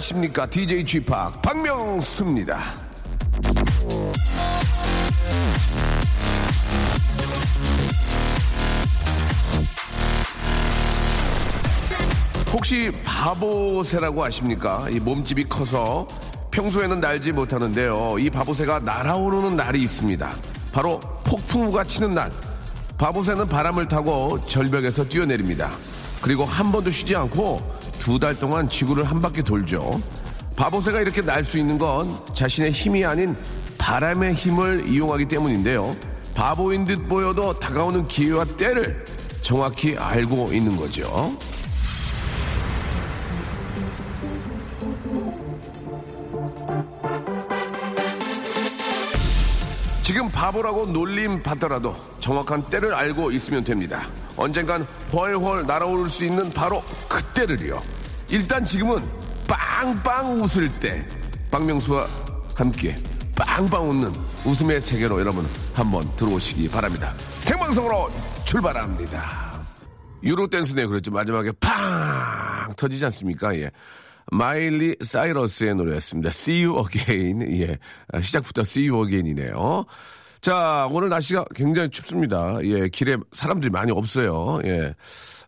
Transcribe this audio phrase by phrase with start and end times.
[0.00, 0.46] 안녕하십니까?
[0.46, 2.58] DJ Chip 박명수입니다.
[12.50, 14.86] 혹시 바보새라고 아십니까?
[14.90, 16.08] 이 몸집이 커서
[16.50, 18.18] 평소에는 날지 못하는데요.
[18.18, 20.30] 이 바보새가 날아오르는 날이 있습니다.
[20.72, 22.32] 바로 폭풍우가 치는 날.
[22.96, 25.70] 바보새는 바람을 타고 절벽에서 뛰어내립니다.
[26.20, 27.58] 그리고 한 번도 쉬지 않고
[27.98, 30.00] 두 달 동안 지구를 한 바퀴 돌죠.
[30.56, 33.36] 바보새가 이렇게 날 수 있는 건 자신의 힘이 아닌
[33.78, 35.96] 바람의 힘을 이용하기 때문인데요.
[36.34, 39.04] 바보인 듯 보여도 다가오는 기회와 때를
[39.42, 41.34] 정확히 알고 있는 거죠.
[50.02, 54.06] 지금 바보라고 놀림 받더라도 정확한 때를 알고 있으면 됩니다.
[54.40, 57.78] 언젠간 훨훨 날아오를 수 있는 바로 그때를요.
[58.30, 59.02] 일단 지금은
[59.46, 61.06] 빵빵 웃을 때
[61.50, 62.08] 박명수와
[62.54, 62.96] 함께
[63.36, 64.12] 빵빵 웃는
[64.46, 67.12] 웃음의 세계로 여러분 한번 들어오시기 바랍니다.
[67.42, 68.10] 생방송으로
[68.46, 69.60] 출발합니다.
[70.22, 71.10] 유로 댄스네 그랬죠.
[71.10, 73.54] 마지막에 팡 터지지 않습니까?
[73.56, 73.70] 예.
[74.32, 76.30] 마일리 사이러스의 노래였습니다.
[76.30, 77.60] See you again.
[77.60, 77.78] 예.
[78.12, 79.84] 아, 시작부터 see you again이네요.
[80.40, 82.58] 자, 오늘 날씨가 굉장히 춥습니다.
[82.62, 84.60] 예, 길에 사람들이 많이 없어요.
[84.64, 84.94] 예.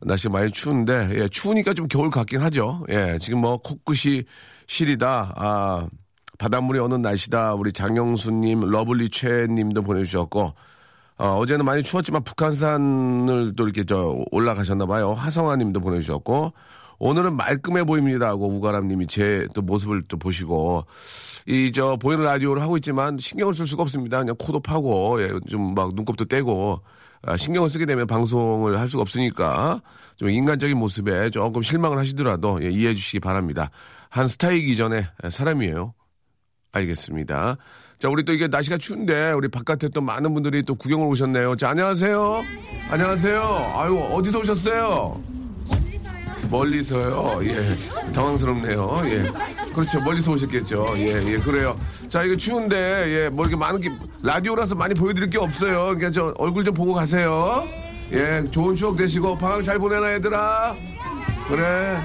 [0.02, 2.84] 날씨가 많이 추운데, 예, 추우니까 좀 겨울 같긴 하죠.
[2.90, 4.24] 예, 지금 뭐 코끝이
[4.66, 5.32] 시리다.
[5.36, 5.86] 아,
[6.38, 7.54] 바닷물이 어는 날씨다.
[7.54, 10.54] 우리 장영수님, 러블리 최님도 보내주셨고,
[11.18, 15.14] 어, 어제는 많이 추웠지만 북한산을 또 이렇게 저 올라가셨나 봐요.
[15.14, 16.52] 하성아 님도 보내주셨고,
[16.98, 20.84] 오늘은 말끔해 보입니다 하고 우가람 님이 제 또 모습을 또 보시고,
[21.46, 24.18] 이 저 보이는 라디오를 하고 있지만 신경을 쓸 수가 없습니다.
[24.20, 26.80] 그냥 코도 파고, 예, 좀 막 눈곱도 떼고,
[27.24, 29.80] 아, 신경을 쓰게 되면 방송을 할 수가 없으니까
[30.16, 33.70] 좀 인간적인 모습에 조금 실망을 하시더라도 예, 이해해 주시기 바랍니다.
[34.08, 35.94] 한 스타이기 전에 사람이에요.
[36.72, 37.56] 알겠습니다.
[37.98, 41.54] 자, 우리 또 이게 날씨가 추운데 우리 바깥에 또 많은 분들이 또 구경을 오셨네요.
[41.56, 42.42] 자, 안녕하세요.
[42.90, 43.72] 안녕하세요.
[43.76, 45.41] 아유, 어디서 오셨어요?
[46.52, 47.40] 멀리서요.
[47.44, 48.12] 예.
[48.12, 49.00] 당황스럽네요.
[49.06, 49.24] 예.
[49.74, 50.00] 그렇죠.
[50.02, 50.94] 멀리서 오셨겠죠.
[50.98, 51.78] 예, 예, 그래요.
[52.08, 53.90] 자, 이거 추운데, 예, 뭐 이렇게 많은 게,
[54.22, 55.84] 라디오라서 많이 보여드릴 게 없어요.
[55.86, 57.66] 그러니까 저 얼굴 좀 보고 가세요.
[58.12, 60.76] 예, 좋은 추억 되시고, 방학 잘 보내나, 얘들아?
[61.48, 61.96] 그래.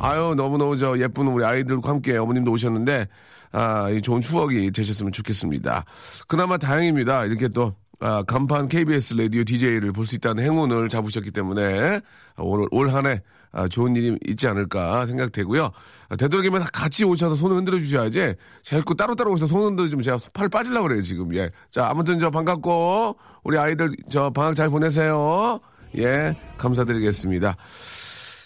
[0.00, 3.08] 아유, 너무너무 저 예쁜 우리 아이들과 함께 어머님도 오셨는데,
[3.52, 5.86] 아, 이 좋은 추억이 되셨으면 좋겠습니다.
[6.28, 7.24] 그나마 다행입니다.
[7.24, 12.00] 이렇게 또, 아, 간판 KBS 라디오 DJ를 볼 수 있다는 행운을 잡으셨기 때문에
[12.36, 13.37] 올, 올 한해 아,
[13.70, 15.70] 좋은 일이 있지 않을까 생각되고요.
[16.10, 18.34] 아, 되도록이면 같이 오셔서 손을 흔들어 주셔야지.
[18.62, 21.34] 자꾸 따로따로 오셔서 손 흔들어주면 제가 팔 빠지려고 그래요, 지금.
[21.34, 21.50] 예.
[21.70, 25.60] 자, 아무튼 저 반갑고, 우리 아이들 저 방학 잘 보내세요.
[25.96, 26.36] 예.
[26.58, 27.56] 감사드리겠습니다.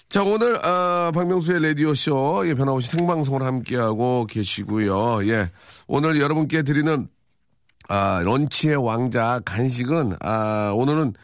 [0.09, 5.27] 자, 오늘, 아, 박명수의 라디오쇼, 예, 변함없이 생방송을 함께하고 계시고요.
[5.29, 5.51] 예.
[5.87, 7.09] 오늘 여러분께 드리는,
[7.89, 11.15] 아, 런치의 왕자 간식은, 아, 오늘은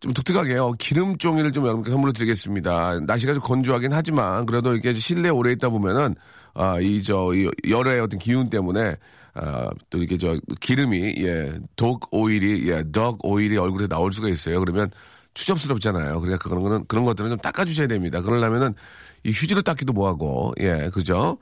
[0.00, 0.72] 좀 독특하게요.
[0.78, 3.00] 기름 종이를 좀 여러분께 선물로 드리겠습니다.
[3.00, 6.14] 날씨가 좀 건조하긴 하지만, 그래도 이렇게 실내에 오래 있다 보면은,
[6.54, 8.96] 아, 이, 저, 이 열의 어떤 기운 때문에,
[9.34, 14.58] 아, 또 이렇게 저 기름이, 예, 독 오일이, 예, 덕 오일이 얼굴에 나올 수가 있어요.
[14.58, 14.90] 그러면
[15.34, 16.18] 추접스럽잖아요.
[16.20, 18.22] 그러니까 그런 거는, 그런 것들은 좀 닦아 주셔야 됩니다.
[18.22, 18.74] 그러려면은
[19.22, 21.36] 이 휴지로 닦기도 뭐하고, 예, 그죠?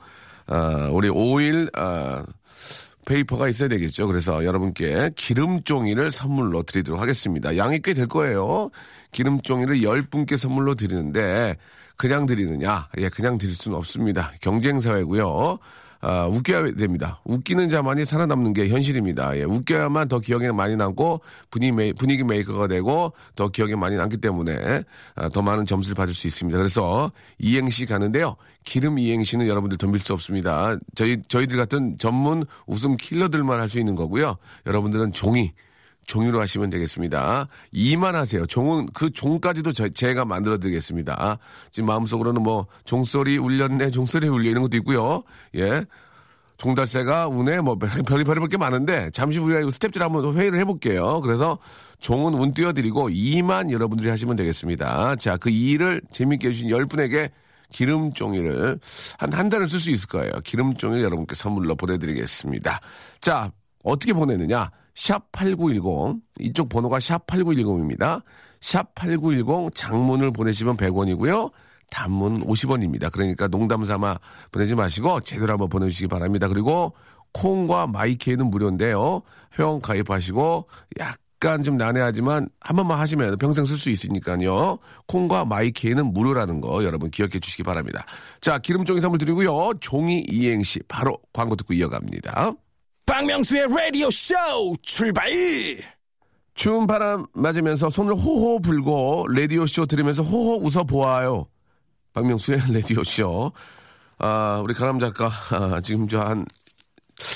[0.47, 2.23] 아, 우리 오일, 아,
[3.09, 4.05] paper가 있어야 되겠죠.
[4.07, 7.57] 그래서 여러분께 기름종이를 선물로 드리도록 하겠습니다.
[7.57, 8.69] 양이 꽤 될 거예요.
[9.11, 11.57] 기름종이를 10분께 선물로 드리는데
[11.97, 12.87] 그냥 드리느냐?
[12.99, 14.31] 예, 그냥 드릴 수는 없습니다.
[14.41, 15.57] 경쟁사회고요.
[16.01, 17.21] 아, 웃겨야 됩니다.
[17.25, 19.37] 웃기는 자만이 살아남는 게 현실입니다.
[19.37, 24.17] 예, 웃겨야만 더 기억에 많이 남고 분위기, 메이, 분위기 메이커가 되고 더 기억에 많이 남기
[24.17, 24.83] 때문에
[25.15, 26.57] 아, 더 많은 점수를 받을 수 있습니다.
[26.57, 28.35] 그래서 이행시 가는데요.
[28.63, 30.77] 기름 이행시는 여러분들 덤빌 수 없습니다.
[30.95, 34.35] 저희, 저희들 같은 전문 웃음 킬러들만 할 수 있는 거고요.
[34.65, 35.51] 여러분들은 종이,
[36.09, 37.47] 종이로 하시면 되겠습니다.
[37.71, 38.43] 이만 하세요.
[38.47, 41.37] 종은 그 종까지도 저- 제가 만들어 드리겠습니다.
[41.69, 45.21] 지금 마음속으로는 뭐 종소리 울렸네, 종소리 울려 이런 것도 있고요.
[45.55, 45.85] 예.
[46.57, 51.21] 종달새가 운에 뭐 별- 별이 별이 게 많은데 잠시 후에 스텝들 한번 회의를 해볼게요.
[51.21, 51.57] 그래서
[52.01, 55.15] 종은 운 띄워드리고 2만 여러분들이 하시면 되겠습니다.
[55.17, 57.29] 자, 그 2를 재밌게 해주신 10분에게
[57.71, 58.79] 기름종이를
[59.19, 60.31] 한 한 달을 쓸 수 있을 거예요.
[60.43, 62.81] 기름종이 여러분께 선물로 보내드리겠습니다.
[63.21, 63.51] 자,
[63.83, 64.71] 어떻게 보내느냐?
[64.99, 68.21] 샵8910 이쪽 번호가 샵 8910입니다.
[68.59, 71.51] 샵8910 장문을 보내시면 100원이고요.
[71.89, 73.11] 단문 50원입니다.
[73.11, 74.19] 그러니까 농담 삼아
[74.51, 76.47] 보내지 마시고 제대로 한번 보내주시기 바랍니다.
[76.47, 76.93] 그리고
[77.33, 79.21] 콩과 마이케이는 무료인데요.
[79.57, 80.67] 회원 가입하시고
[80.99, 84.77] 약간 좀 난해하지만 한 번만 하시면 평생 쓸 수 있으니까요.
[85.07, 88.05] 콩과 마이케이는 무료라는 거 여러분 기억해 주시기 바랍니다.
[88.41, 89.71] 자, 기름종이 선물 드리고요.
[89.79, 92.53] 종이 이행시 바로 광고 듣고 이어갑니다.
[93.09, 94.35] 박명수의 라디오 쇼
[94.83, 95.31] 출발!
[96.53, 101.47] 추운 바람 맞으면서 손을 호호 불고 라디오 쇼 들으면서 호호 웃어 보아요.
[102.13, 103.51] 박명수의 라디오 쇼.
[104.19, 106.45] 아, 우리 강남 작가, 아, 지금 저 한,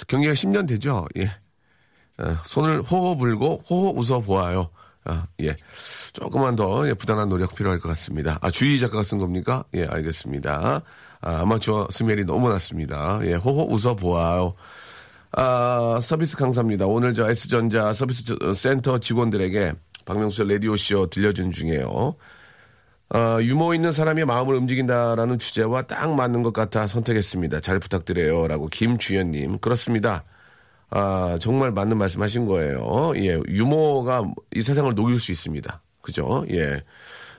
[0.07, 1.07] 경기가 10년 되죠?
[1.17, 1.31] 예.
[2.17, 4.69] 아, 손을 호호 불고 호호 웃어 보아요.
[5.05, 5.55] 아, 예.
[6.13, 8.37] 조금만 더 예, 부단한 노력 필요할 것 같습니다.
[8.41, 9.63] 아, 주희 작가가 쓴 겁니까?
[9.73, 10.83] 예, 알겠습니다.
[11.21, 13.19] 아, 아마추어 스멜이 너무 났습니다.
[13.23, 14.53] 예, 호호 웃어 보아요.
[15.35, 16.85] 아, 서비스 강사입니다.
[16.85, 19.74] 오늘 저 S전자 서비스 저- 센터 직원들에게
[20.06, 22.15] 박명수의 라디오쇼 들려준 중에요.
[23.09, 27.62] 아, 유머 있는 사람이 마음을 움직인다라는 주제와 딱 맞는 것 같아 선택했습니다.
[27.62, 28.47] 잘 부탁드려요.
[28.47, 29.59] 라고 김주연님.
[29.59, 30.24] 그렇습니다.
[30.89, 33.13] 아, 정말 맞는 말씀 하신 거예요.
[33.15, 34.24] 예, 유머가
[34.56, 35.81] 이 세상을 녹일 수 있습니다.
[36.01, 36.45] 그죠?
[36.51, 36.81] 예.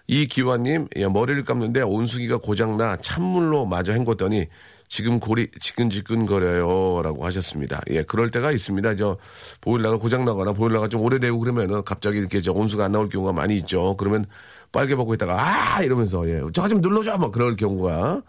[0.07, 4.49] 이기환님, 예, 머리를 감는데 온수기가 고장나 찬물로 마저 헹궜더니
[4.89, 7.03] 지금 골이 지끈지끈거려요.
[7.03, 7.81] 라고 하셨습니다.
[7.91, 8.97] 예, 그럴 때가 있습니다.
[8.97, 9.17] 저,
[9.61, 13.57] 보일러가 고장 나거나 보일러가 좀 오래되고 그러면은 갑자기 이렇게 저 온수가 안 나올 경우가 많이
[13.59, 13.97] 있죠.
[13.97, 14.27] 그러면
[14.73, 15.83] 빨개 벗고 있다가 아!
[15.83, 17.19] 이러면서 예, 저거 좀 눌러줘!
[17.19, 18.23] 막 그럴 경우가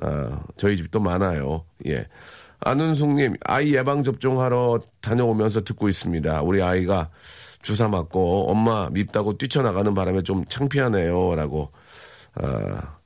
[0.00, 1.64] 아, 저희 집도 많아요.
[1.86, 2.06] 예.
[2.60, 6.42] 안은숙님, 아이 예방접종하러 다녀오면서 듣고 있습니다.
[6.42, 7.10] 우리 아이가
[7.62, 11.34] 주사 맞고 엄마 밉다고 뛰쳐나가는 바람에 좀 창피하네요.
[11.36, 11.70] 라고,
[12.34, 12.96] 아,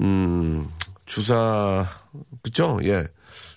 [0.00, 0.66] 음,
[1.06, 1.86] 주사,
[2.42, 2.78] 그쵸?
[2.84, 3.06] 예.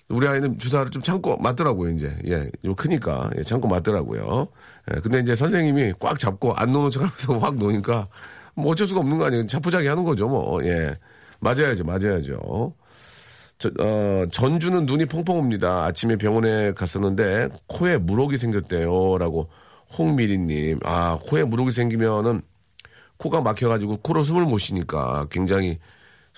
[0.08, 2.16] 우리 아이는 주사를 좀 참고 맞더라고요, 이제.
[2.26, 2.50] 예.
[2.64, 3.30] 좀 크니까.
[3.36, 4.48] 예, 참고 맞더라고요.
[4.94, 5.00] 예.
[5.00, 8.08] 근데 이제 선생님이 꽉 잡고 안 노는 척 하면서 확 노니까
[8.54, 9.46] 뭐 어쩔 수가 없는 거 아니에요.
[9.46, 10.64] 자포자기 하는 거죠, 뭐.
[10.64, 10.94] 예.
[11.40, 12.74] 맞아야죠, 맞아야죠.
[13.58, 15.84] 저, 어, 전주는 눈이 펑펑 옵니다.
[15.84, 19.18] 아침에 병원에 갔었는데 코에 물혹이 생겼대요.
[19.18, 19.50] 라고
[19.96, 20.80] 홍미리님.
[20.84, 22.42] 아, 코에 물혹이 생기면은
[23.16, 25.78] 코가 막혀가지고 코로 숨을 못 쉬니까 굉장히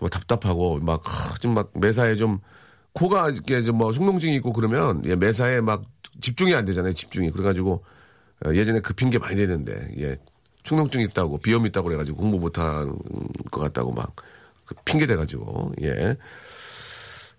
[0.00, 2.40] 정말 답답하고 막, 하, 좀막 매사에 좀
[2.92, 5.82] 코가 이렇게 좀뭐 흉농증이 있고 그러면 예, 매사에 막
[6.20, 6.92] 집중이 안 되잖아요.
[6.92, 7.30] 집중이.
[7.30, 7.84] 그래가지고
[8.44, 10.16] 어, 예전에 그 핑계 많이 대는데 예.
[10.62, 12.98] 충농증 있다고 비염 있다고 그래가지고 공부 못한
[13.50, 14.14] 것 같다고 막
[14.70, 16.16] 그 핑계 대가지고 예.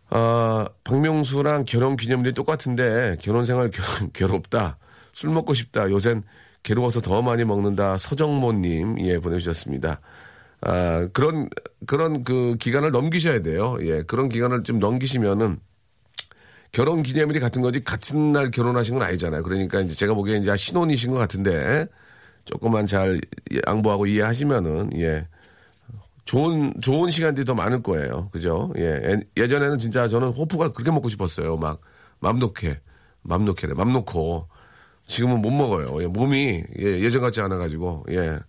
[0.10, 3.82] 아, 박명수랑 결혼 기념일이 똑같은데 결혼 생활 괴,
[4.14, 4.78] 괴롭다.
[5.14, 5.90] 술 먹고 싶다.
[5.90, 6.24] 요샌
[6.64, 7.98] 괴로워서 더 많이 먹는다.
[7.98, 10.02] 서정모님 예 보내주셨습니다.
[10.62, 11.50] 아 그런
[11.88, 13.78] 그런 그 기간을 넘기셔야 돼요.
[13.82, 15.60] 예 그런 기간을 좀 넘기시면은
[16.72, 19.44] 결혼 기념일이 같은 거지 같은 날 결혼하신 건 아니잖아요.
[19.44, 21.88] 그러니까 이제 제가 보기에 이제 신혼이신 것 같은데
[22.46, 23.20] 조금만 잘
[23.68, 25.28] 양보하고 이해하시면은 예
[26.26, 28.30] 좋은 좋은 시간들이 더 많을 거예요.
[28.32, 28.72] 그죠?
[28.78, 29.20] 예.
[29.38, 31.58] 예전에는 진짜 저는 호프가 그렇게 먹고 싶었어요.
[31.58, 31.82] 막
[32.22, 32.80] 맘 놓게.
[33.24, 33.74] 맘 놓게래.
[33.74, 34.48] 맘 놓고
[35.06, 36.02] 지금은 못 먹어요.
[36.02, 38.40] 예, 몸이 예, 전 같지 않아 가지고 예.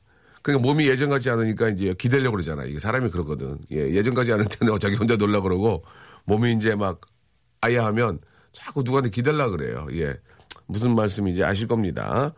[0.42, 2.64] 그러니까 몸이 예전 같지 않으니까 이제 기대려고 그러잖아.
[2.64, 3.58] 이게 사람이 그러거든.
[3.70, 5.84] 예, 예전 같지 않을 때는 자기 혼자 놀라 그러고
[6.24, 7.00] 몸이 이제 막
[7.60, 8.18] 아야 하면
[8.52, 9.86] 자꾸 누구한테 기대려 그래요.
[9.92, 10.14] 예.
[10.66, 12.34] 무슨 말씀인지 아실 겁니다.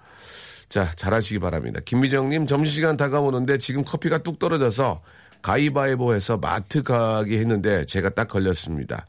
[0.69, 1.81] 자, 잘하시기 바랍니다.
[1.85, 5.03] 김미정님, 점심시간 다가오는데 지금 커피가 뚝 떨어져서
[5.43, 9.07] 가위바위보 해서 마트 가기 했는데 제가 딱 걸렸습니다.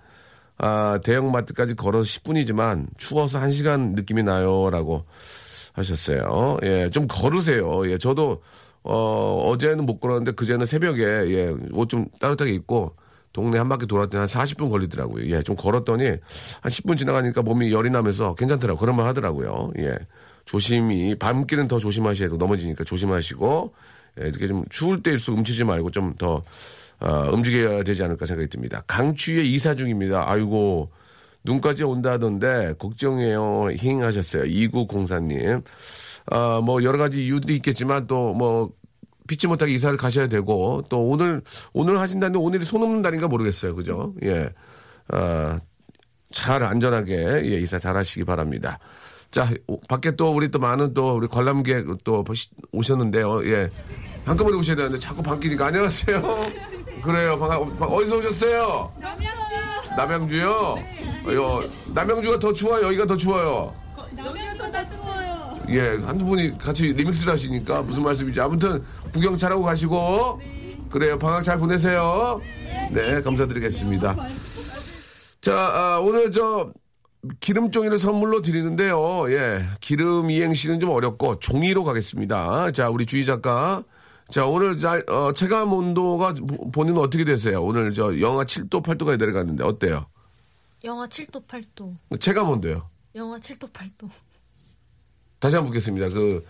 [0.57, 4.69] 아, 대형 마트까지 걸어서 10분이지만 추워서 1시간 느낌이 나요.
[4.69, 5.05] 라고
[5.73, 6.57] 하셨어요.
[6.63, 7.89] 예, 좀 걸으세요.
[7.89, 8.41] 예, 저도,
[8.85, 12.95] 어, 어제는 못 걸었는데 그제는 새벽에, 예, 옷 좀 따뜻하게 입고
[13.33, 15.25] 동네 한 바퀴 돌았더니 한 40분 걸리더라고요.
[15.27, 16.19] 예, 좀 걸었더니 한
[16.71, 18.79] 10분 지나가니까 몸이 열이 나면서 괜찮더라고요.
[18.79, 19.71] 그런 말 하더라고요.
[19.79, 19.97] 예.
[20.45, 22.37] 조심히, 밤길은 더 조심하셔야 돼.
[22.37, 23.73] 넘어지니까 조심하시고,
[24.21, 26.43] 예, 이렇게 좀 추울 때일수록 움치지 말고 좀 더,
[26.99, 28.83] 어, 움직여야 되지 않을까 생각이 듭니다.
[28.87, 30.29] 강추위에 이사 중입니다.
[30.29, 30.91] 아이고,
[31.43, 33.69] 눈까지 온다던데, 걱정해요.
[33.77, 34.43] 힝 하셨어요.
[34.43, 35.63] 2904님.
[36.31, 38.71] 아, 뭐, 여러 가지 이유도 있겠지만, 또, 뭐,
[39.27, 41.41] 피치 못하게 이사를 가셔야 되고, 또 오늘,
[41.73, 43.75] 오늘 하신다는데 오늘이 손 없는 날인가 모르겠어요.
[43.75, 44.13] 그죠?
[44.23, 44.49] 예.
[45.09, 45.59] 아,
[46.31, 47.15] 잘 안전하게,
[47.45, 48.77] 예, 이사 잘 하시기 바랍니다.
[49.31, 53.45] 자, 오- 밖에 또 우리 또 많은 또 우리 관람객 또 보시- 오셨는데요.
[53.47, 53.69] 예.
[54.25, 56.41] 한꺼번에 오셔야 되는데 자꾸 바뀌니까 안녕하세요.
[57.03, 57.37] 그래요.
[57.37, 58.91] 반가, 반- 어디서 오셨어요?
[58.99, 59.95] 남양주.
[59.97, 60.49] 남양주요?
[60.49, 61.61] 어,
[61.93, 62.85] 남양주가 더 추워요?
[62.87, 63.73] 여기가 더 추워요?
[65.69, 70.41] 예, 한두 분이 같이 리믹스를 하시니까 무슨 말씀인지 아무튼 구경 잘하고 가시고
[70.89, 71.17] 그래요.
[71.19, 72.39] 방학 잘 보내세요.
[72.91, 74.15] 네, 감사드리겠습니다.
[75.41, 76.71] 자, 아, 오늘 저
[77.39, 79.31] 기름 종이를 선물로 드리는데요.
[79.31, 82.71] 예, 기름 이행시는 좀 어렵고 종이로 가겠습니다.
[82.71, 83.83] 자, 우리 주희 작가.
[84.29, 87.63] 자, 오늘 자, 어, 체감 온도가 보- 본인은 어떻게 되세요?
[87.63, 90.07] 오늘 저 영하 7도, 8도가 내려갔는데 어때요?
[90.83, 92.19] 영하 7도 8도.
[92.19, 92.87] 체감 온도요.
[93.15, 94.09] 영하 7도 8도.
[95.45, 96.09] 다시 한번 묻겠습니다.
[96.09, 96.43] 그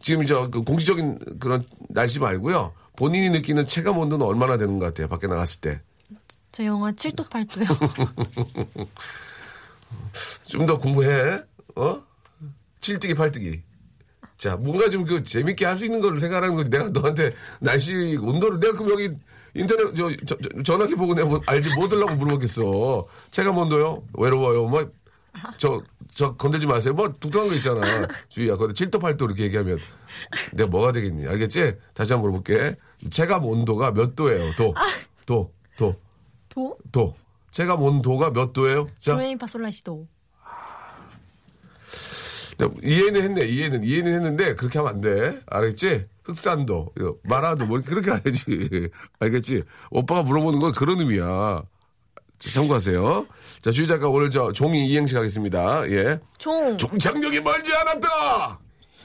[0.00, 2.72] 지금 저그 공식적인 그런 날씨 말고요.
[2.94, 5.08] 본인이 느끼는 체감 온도는 얼마나 되는 것 같아요?
[5.08, 5.80] 밖에 나갔을 때.
[6.52, 7.66] 저 영하 7도 8도요.
[10.46, 11.40] 좀 더 공부해.
[11.74, 12.00] 어?
[12.80, 13.62] 칠뜨기 팔뜨기.
[14.38, 16.70] 자, 뭔가 좀 그 재밌게 할 수 있는 거를 생각하는 거지.
[16.70, 19.12] 내가 너한테 날씨 온도를 내가 그럼 여기
[19.54, 23.06] 인터넷 저, 저- 저- 전화기 보고 내가 뭐 알지 뭐 들라고 물어보겠어.
[23.32, 24.04] 체감 온도요?
[24.16, 24.68] 외로워요.
[24.68, 24.88] 뭐
[25.58, 26.94] 저, 저 건들지 마세요.
[26.94, 27.80] 뭐 독특한 거 있잖아.
[28.28, 28.56] 주희야.
[28.56, 29.78] 근데 7도 8도 이렇게 얘기하면
[30.52, 31.26] 내가 뭐가 되겠니?
[31.26, 31.76] 알겠지?
[31.94, 32.76] 다시 한번 물어볼게.
[33.10, 34.52] 체감 온도가 몇 도예요?
[34.56, 34.74] 도.
[35.26, 35.52] 도.
[35.76, 35.96] 도.
[36.48, 36.76] 도?
[36.92, 37.14] 도.
[37.50, 38.88] 체감 온도가 몇 도예요?
[38.98, 39.14] 자.
[39.14, 40.06] 도레미파솔라시도.
[42.62, 43.84] 야, 이해는 했네, 이해는.
[43.84, 45.40] 이해는 했는데, 그렇게 하면 안 돼.
[45.46, 46.06] 알겠지?
[46.24, 48.90] 흑산도, 마라도, 뭐, 그렇게 해야지.
[49.18, 49.62] 알겠지?
[49.90, 51.62] 오빠가 물어보는 건 그런 의미야.
[52.40, 53.26] 자, 참고하세요.
[53.60, 55.88] 자, 주희 작가 오늘 저 종이 이행시 가겠습니다.
[55.90, 56.18] 예.
[56.38, 56.76] 종.
[56.78, 58.58] 종착역이 멀지 않았다!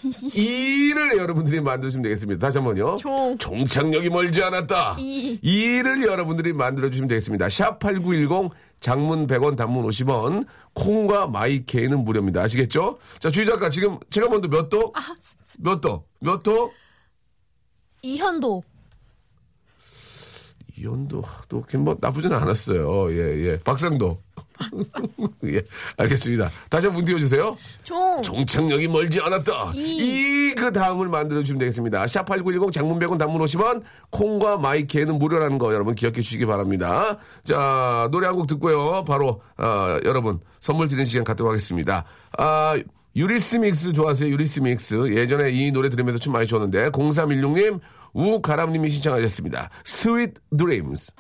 [0.36, 2.48] 이를 여러분들이 만들어주시면 되겠습니다.
[2.48, 2.96] 다시 한 번요.
[2.96, 3.38] 종.
[3.38, 4.96] 종착역이 멀지 않았다.
[5.00, 5.38] 이.
[5.42, 7.48] 이를 여러분들이 만들어주시면 되겠습니다.
[7.48, 12.42] 샵8910 장문 100원 단문 50원 콩과 마이케이는 무료입니다.
[12.42, 13.00] 아시겠죠?
[13.20, 14.94] 자, 주희 작가 지금 제가 먼저 몇 도?
[15.60, 16.06] 몇 도?
[16.20, 16.72] 몇 도?
[18.02, 18.64] 이현도.
[20.78, 23.12] 이온도 또 뭐 나쁘지는 않았어요.
[23.14, 23.58] 예, 예.
[23.60, 24.20] 박상도.
[25.46, 25.62] 예,
[25.98, 26.50] 알겠습니다.
[26.70, 27.58] 다시 한번 문 띄워주세요.
[27.84, 28.22] 종.
[28.22, 29.72] 종착역이 멀지 않았다.
[29.76, 29.80] 이.
[30.52, 32.06] 이 그 다음을 만들어주시면 되겠습니다.
[32.06, 37.18] 샵8910 장문 100원 단문 50원 콩과 마이케이는 무료라는 거 여러분 기억해 주시기 바랍니다.
[37.44, 39.04] 자 노래 한 곡 듣고요.
[39.06, 42.06] 바로 아, 여러분 선물 드리는 시간 갖도록 하겠습니다.
[42.38, 42.78] 아,
[43.18, 44.30] 유리스믹스 좋아하세요?
[44.30, 47.80] 유리스믹스 예전에 이 노래 들으면서 춤 많이 췄는데 0316님
[48.16, 49.70] 우가람님이 신청하셨습니다.
[49.86, 51.12] Sweet Dreams.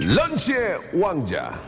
[0.00, 1.62] 런치의 왕자.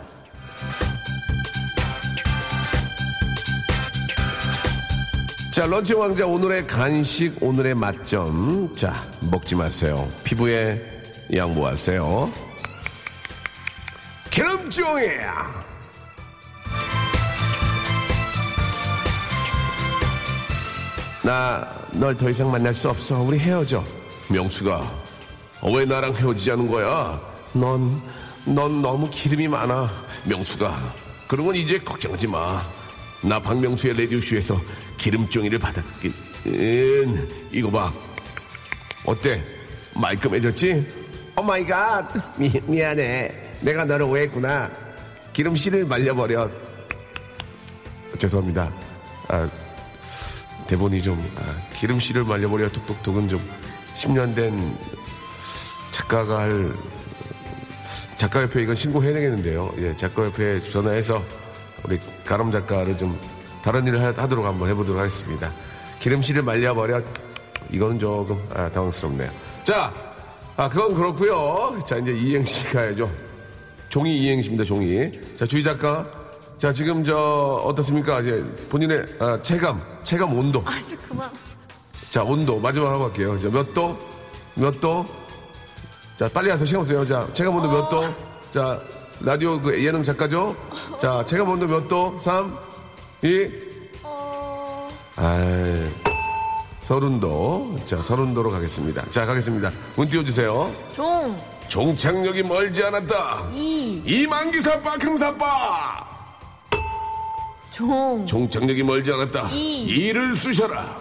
[5.52, 8.76] 자, 런치 왕자 오늘의 간식, 오늘의 맛점.
[8.76, 8.92] 자,
[9.30, 10.06] 먹지 마세요.
[10.22, 10.82] 피부에
[11.32, 12.30] 양보하세요.
[14.30, 15.75] 기름종이야.
[21.26, 23.20] 나 널 더 이상 만날 수 없어.
[23.20, 23.82] 우리 헤어져.
[24.30, 24.92] 명수가
[25.74, 27.20] 왜 나랑 헤어지자는 거야?
[27.52, 28.00] 넌,
[28.44, 29.90] 넌 너무 기름이 많아.
[30.24, 30.94] 명수가
[31.26, 32.62] 그런 건 이제 걱정하지 마.
[33.22, 34.60] 나 박명수의 라디오쇼에서
[34.98, 36.12] 기름종이를 받았긴.
[37.50, 37.92] 이거 봐.
[39.04, 39.42] 어때?
[39.96, 40.86] 말끔해졌지?
[41.36, 42.38] Oh my god.
[42.38, 43.56] 미, 미안해.
[43.62, 44.70] 내가 너를 오해했구나.
[45.32, 46.48] 기름씨를 말려버려.
[48.16, 48.85] 죄송합니다.
[50.66, 53.40] 아, 대본이 좀 아, 기름씨를 말려버려 톡톡톡은 좀
[53.94, 54.76] 10년 된
[55.92, 56.72] 작가가 할
[58.16, 59.72] 작가협회 이건 신고해야 되겠는데요.
[59.78, 61.22] 예, 작가협회에 전화해서
[61.84, 63.18] 우리 가람 작가를 좀
[63.62, 65.52] 다른 일을 하- 하도록 한번 해보도록 하겠습니다.
[66.00, 67.00] 기름씨를 말려버려
[67.70, 69.30] 이거는 조금 아, 당황스럽네요.
[69.62, 69.92] 자,
[70.56, 71.78] 아 그건 그렇고요.
[71.86, 73.10] 자 이제 이행시 가야죠.
[73.88, 74.64] 종이 이행시입니다.
[74.64, 75.12] 종이.
[75.36, 76.04] 자 주희 작가.
[76.58, 78.20] 자 지금 저 어떻습니까?
[78.20, 80.62] 이제 본인의 아, 체감, 체감 온도.
[80.64, 81.30] 아주 그만.
[82.08, 83.38] 자, 온도 마지막 하고 갈게요.
[83.38, 83.96] 자, 몇 도?
[84.54, 85.04] 몇 도?
[86.16, 86.64] 자, 빨리 하세요.
[86.64, 87.04] 시간 없어요.
[87.04, 88.02] 자, 체감 온도 몇 도?
[88.48, 88.80] 자,
[89.20, 90.56] 라디오 그 예능 작가죠?
[90.98, 92.18] 자, 체감 온도 몇 도?
[92.18, 92.58] 3,
[93.22, 93.50] 2,
[94.02, 94.88] 어...
[95.16, 95.90] 아,
[96.80, 97.78] 서른도.
[97.84, 99.10] 자, 서른도로 가겠습니다.
[99.10, 99.70] 자, 가겠습니다.
[99.94, 100.74] 문 띄워주세요.
[100.94, 101.36] 종.
[101.68, 103.48] 종착역이 멀지 않았다.
[103.52, 104.00] 이.
[104.06, 106.15] 이만기사빠, 금사빠.
[107.76, 108.24] 종.
[108.24, 109.48] 종착역이 멀지 않았다.
[109.50, 109.82] 이.
[109.82, 110.96] 이를 쑤셔라.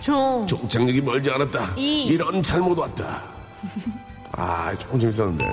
[0.00, 0.46] 종.
[0.46, 1.72] 종착역이 멀지 않았다.
[1.76, 2.04] 이.
[2.04, 3.24] 이런 잘못 왔다.
[4.30, 5.50] 아, 조금 재밌었는데.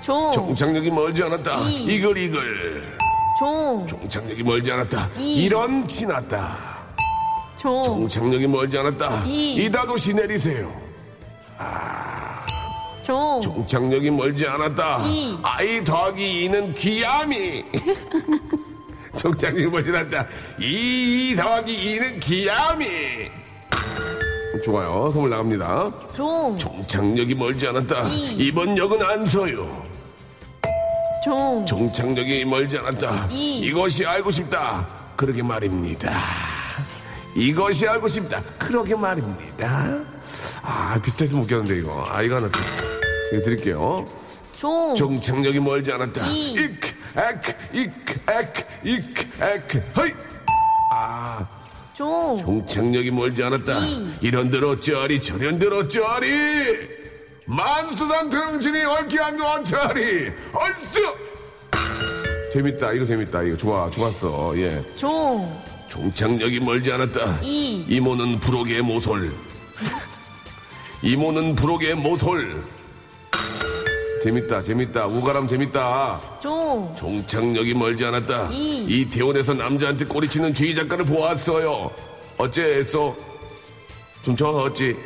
[0.00, 0.32] 종.
[0.32, 1.68] 종착역이 멀지 않았다.
[1.68, 1.84] 이.
[1.84, 2.98] 이글 이글.
[3.38, 3.86] 종.
[3.86, 5.10] 종착역이 멀지 않았다.
[5.18, 5.44] 이.
[5.44, 6.56] 이런 지났다.
[7.58, 7.84] 종.
[7.84, 9.24] 종착역이 멀지 않았다.
[9.26, 9.56] 이.
[9.56, 10.72] 이다도시 내리세요.
[13.04, 13.38] 종.
[13.42, 15.02] 종착역이 멀지 않았다.
[15.04, 15.36] 이.
[15.42, 17.64] 아이 더하기 이는 귀야미.
[19.24, 20.26] 멀지 않았다.
[20.58, 23.30] 이 더하기 이는 귀야미.
[24.64, 25.10] 좋아요.
[25.12, 25.92] 선물 나갑니다.
[26.14, 26.56] 종.
[26.58, 28.02] 종착역이 멀지 않았다.
[28.08, 28.36] 이.
[28.38, 29.86] 이번 역은 안서요.
[31.24, 31.64] 종.
[31.66, 33.28] 종착역이 멀지 않았다.
[33.30, 33.60] 이.
[33.60, 34.86] 이것이 알고 싶다.
[35.16, 36.12] 그러게 말입니다.
[37.34, 38.42] 이것이 알고 싶다.
[38.58, 40.00] 그러게 말입니다.
[40.62, 42.06] 아, 비슷했으면 웃겼는데, 이거.
[42.10, 42.58] 아, 이거 하나 드,
[43.32, 44.06] 이거 드릴게요.
[44.56, 44.94] 종.
[44.94, 46.26] 종착역이 멀지 않았다.
[46.26, 46.52] 이.
[46.52, 46.68] 이
[47.14, 50.12] 크, 에크, 이크, 에크, 이크, 에크, 허이!
[50.92, 51.46] 아,
[51.94, 52.38] 종.
[52.38, 53.78] 종착역이 멀지 않았다.
[53.80, 54.10] 이.
[54.20, 56.88] 이런들 어쩌리, 저런들 어쩌리!
[57.44, 60.32] 만수산 등신이 얽히 앉아 어쩌리!
[60.54, 61.14] 얼쑤!
[62.52, 64.82] 재밌다, 이거 재밌다, 이거 좋아, 좋았어, 예.
[64.96, 65.62] 종.
[65.88, 67.40] 종착역이 멀지 않았다.
[67.42, 67.84] 이.
[67.88, 69.30] 이모는 부록의 모솔.
[71.02, 72.62] 이모는 부록의 모솔.
[74.22, 75.06] 재밌다, 재밌다.
[75.06, 76.20] 우가람 재밌다.
[76.40, 76.94] 종.
[76.96, 78.50] 종착역이 멀지 않았다.
[78.52, 78.84] 이.
[78.88, 81.90] 이태원에서 남자한테 꼬리치는 주의 작가를 보았어요.
[82.38, 83.16] 어째 했어?
[84.22, 84.96] 좀저 어찌?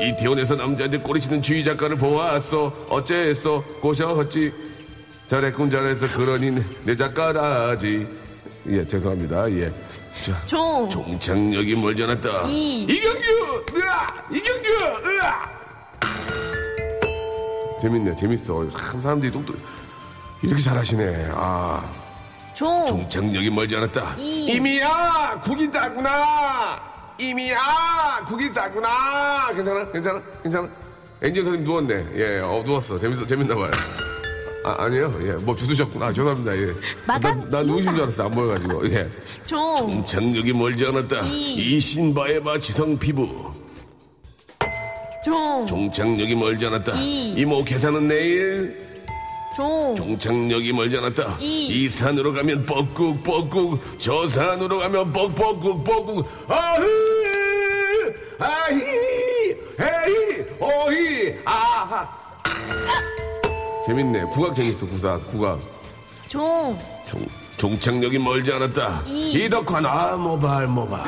[0.00, 2.72] 이태원에서 남자한테 꼬리치는 주의 작가를 보았어.
[2.88, 3.62] 어째 했어?
[3.82, 4.50] 고셔 어찌?
[5.26, 6.08] 잘했군 잘했어.
[6.08, 6.52] 그러니
[6.84, 8.06] 내 작가라지.
[8.70, 9.50] 예, 죄송합니다.
[9.52, 9.70] 예.
[10.24, 10.88] 자, 종.
[10.88, 12.44] 종착역이 멀지 않았다.
[12.46, 12.84] 이.
[12.84, 13.64] 이경규!
[13.76, 14.06] 으아!
[14.32, 14.70] 이경규!
[15.04, 15.54] 으아!
[17.84, 18.66] 재밌네, 재밌어.
[18.70, 19.56] 참 사람들이 똑똑,
[20.42, 21.28] 이렇게 잘하시네.
[21.34, 21.84] 아,
[22.54, 22.86] 종.
[22.86, 24.14] 종착역이 멀지 않았다.
[24.16, 24.46] 이.
[24.54, 25.42] 이미야!
[25.44, 26.80] 국이 작구나!
[27.18, 28.24] 이미야!
[28.26, 29.52] 국이 작구나!
[29.54, 29.92] 괜찮아?
[29.92, 30.22] 괜찮아?
[30.42, 30.68] 괜찮아?
[31.20, 32.06] 엔진 선생님 누웠네.
[32.14, 32.98] 예, 어, 누웠어.
[32.98, 33.70] 재밌어, 재밌나 봐요.
[34.64, 35.14] 아, 아니에요?
[35.20, 36.10] 예, 뭐 주무셨구나.
[36.10, 36.56] 죄송합니다.
[36.56, 36.72] 예.
[37.06, 38.24] 마감 난, 난 누우신 줄 알았어.
[38.24, 38.90] 안 보여가지고.
[38.92, 39.10] 예.
[39.44, 40.02] 종.
[40.06, 41.20] 종착역이 멀지 않았다.
[41.26, 41.54] 이.
[41.76, 43.52] 이 신바에바 지성 피부.
[45.24, 45.64] 종.
[45.66, 46.94] 종착역이 멀지 않았다.
[46.96, 47.34] 이.
[47.36, 48.78] 이모 계산은 내일.
[49.56, 49.94] 종.
[49.96, 51.36] 종착역이 멀지 않았다.
[51.40, 51.66] 이.
[51.66, 58.82] 이 산으로 가면 뻐꾹 뻐꾹 저 산으로 가면 뻑뻑꾹 뻐꾹 아흐 아히
[59.80, 62.24] 에이 어히 아하
[63.86, 64.22] 재밌네.
[64.32, 64.86] 국악 재밌어.
[64.86, 65.60] 국악 국악.
[66.26, 66.78] 종.
[67.06, 67.26] 종,
[67.58, 69.02] 종착역이 멀지 않았다.
[69.06, 69.32] 이.
[69.32, 71.04] 이덕환, 아, 모발, 모발.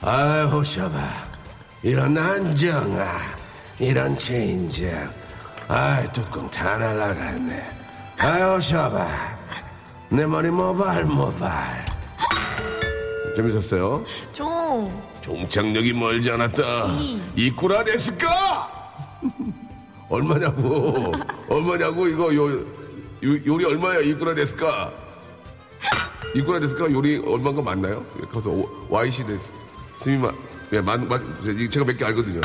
[0.00, 1.27] 아유, 샤바.
[1.82, 3.06] 이런 안정아.
[3.78, 4.90] 이런 체인지.
[5.68, 7.70] 아이, 뚜껑 다 날라갔네.
[8.18, 9.06] 아유, 샤바.
[10.10, 11.84] 내 머리 모발, 모발.
[13.36, 14.04] 재밌었어요.
[14.32, 15.02] 종.
[15.20, 16.86] 종착역이 멀지 않았다.
[16.98, 17.22] 이.
[17.36, 18.72] 이꾸라 데스까?
[20.08, 21.12] 얼마냐고.
[21.48, 22.64] 얼마냐고, 이거, 요, 요,
[23.22, 24.90] 요리 얼마야, 이꾸라 데스까?
[26.34, 26.90] 이꾸라 데스까?
[26.90, 28.04] 요리 얼마인 거 맞나요?
[28.20, 29.52] 예, 가서 오- YC 데스.
[30.00, 30.32] 스미마,
[30.72, 31.20] 예, 맞, 맞,
[31.70, 32.40] 제가 몇 개 알거든요.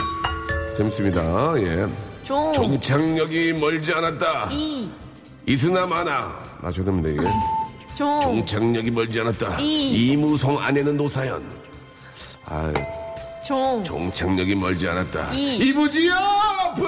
[0.76, 1.54] 재밌습니다.
[1.62, 1.88] 예.
[2.24, 2.54] 종.
[2.54, 4.50] 종착역이 멀지 않았다.
[4.52, 4.90] 이.
[5.46, 6.34] 이스나 마나.
[6.62, 7.30] 아, 죄송합니다, 이게.
[7.98, 8.22] 종.
[8.22, 9.60] 종착역이 멀지 않았다.
[9.60, 10.12] 이.
[10.12, 11.44] 이무성 아내는 노사연.
[12.46, 12.74] 아,
[13.46, 13.84] 종.
[13.84, 15.32] 종착역이 멀지 않았다.
[15.34, 15.58] 이.
[15.58, 16.84] 이부지 아프!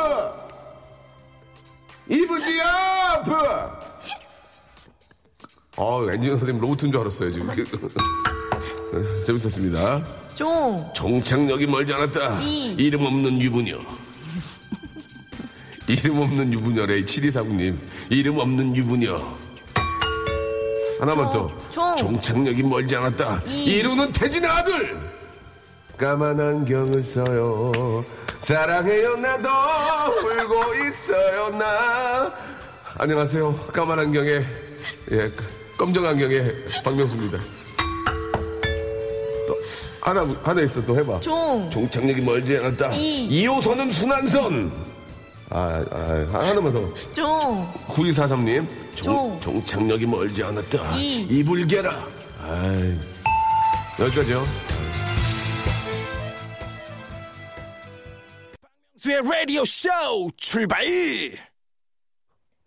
[2.09, 3.33] 이부지 아프!
[5.77, 7.49] 어, 엔지니어 선생님 로봇인 줄 알았어요, 지금.
[9.25, 10.01] 재밌었습니다.
[10.35, 10.91] 종.
[10.93, 12.41] 종착역이 멀지 않았다.
[12.41, 12.75] 이.
[12.77, 13.79] 이름 없는 유부녀.
[15.87, 17.77] 이름 없는 유부녀래, 7249님.
[18.09, 19.17] 이름 없는 유부녀.
[20.99, 21.49] 하나만 더.
[21.71, 21.95] 종.
[21.95, 23.41] 종착역이 멀지 않았다.
[23.45, 23.63] 이.
[23.65, 25.15] 이루는 태진의 아들!
[25.97, 28.03] 까만 안경을 써요.
[28.39, 32.33] 사랑해요, 나도 울고 있어요, 나.
[32.97, 33.55] 안녕하세요.
[33.73, 34.45] 까만 안경에,
[35.11, 35.31] 예,
[35.77, 36.43] 검정 안경에
[36.83, 37.39] 박명수입니다.
[40.05, 41.19] 또, 하나, 하나 있어, 또 해봐.
[41.19, 41.67] 종.
[41.71, 42.93] 종착역이 멀지 않았다.
[42.93, 43.27] 이.
[43.47, 44.71] 2호선은 순환선.
[45.49, 46.93] 아, 아, 하나만 더.
[47.11, 47.71] 종.
[47.87, 48.67] 9243님.
[48.95, 49.39] 종.
[49.39, 50.95] 종 착역이 멀지 않았다.
[50.95, 51.21] 이.
[51.29, 52.07] 이불개라.
[52.43, 52.95] 아이.
[53.99, 54.43] 여기까지요.
[58.97, 59.89] 수의 라디오 쇼
[60.35, 60.83] 출발!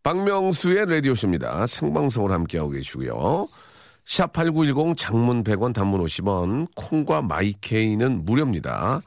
[0.04, 1.66] 박명수의 라디오 쇼입니다.
[1.66, 3.48] 생방송으로 함께하고 계시고요.
[4.08, 9.00] 샵8910 장문 100원 단문 50원 콩과 마이케이는 무료입니다.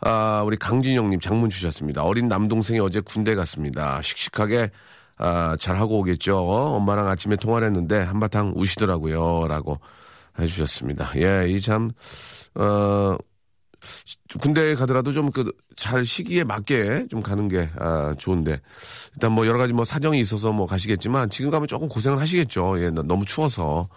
[0.00, 2.02] 아, 우리 강진영님 장문 주셨습니다.
[2.02, 4.02] 어린 남동생이 어제 군대 갔습니다.
[4.02, 4.70] 씩씩하게
[5.16, 6.36] 아, 잘하고 오겠죠.
[6.36, 9.46] 엄마랑 아침에 통화를 했는데 한바탕 우시더라고요.
[9.46, 9.78] 라고
[10.40, 11.12] 해주셨습니다.
[11.22, 11.92] 예, 이 참,
[12.56, 13.16] 어,
[14.40, 15.44] 군대에 가더라도 좀 그
[15.76, 18.60] 잘 시기에 맞게 좀 가는 게 아, 좋은데
[19.14, 22.80] 일단 뭐 여러 가지 뭐 사정이 있어서 뭐 가시겠지만 지금 가면 조금 고생을 하시겠죠.
[22.82, 23.88] 예, 너- 너무 추워서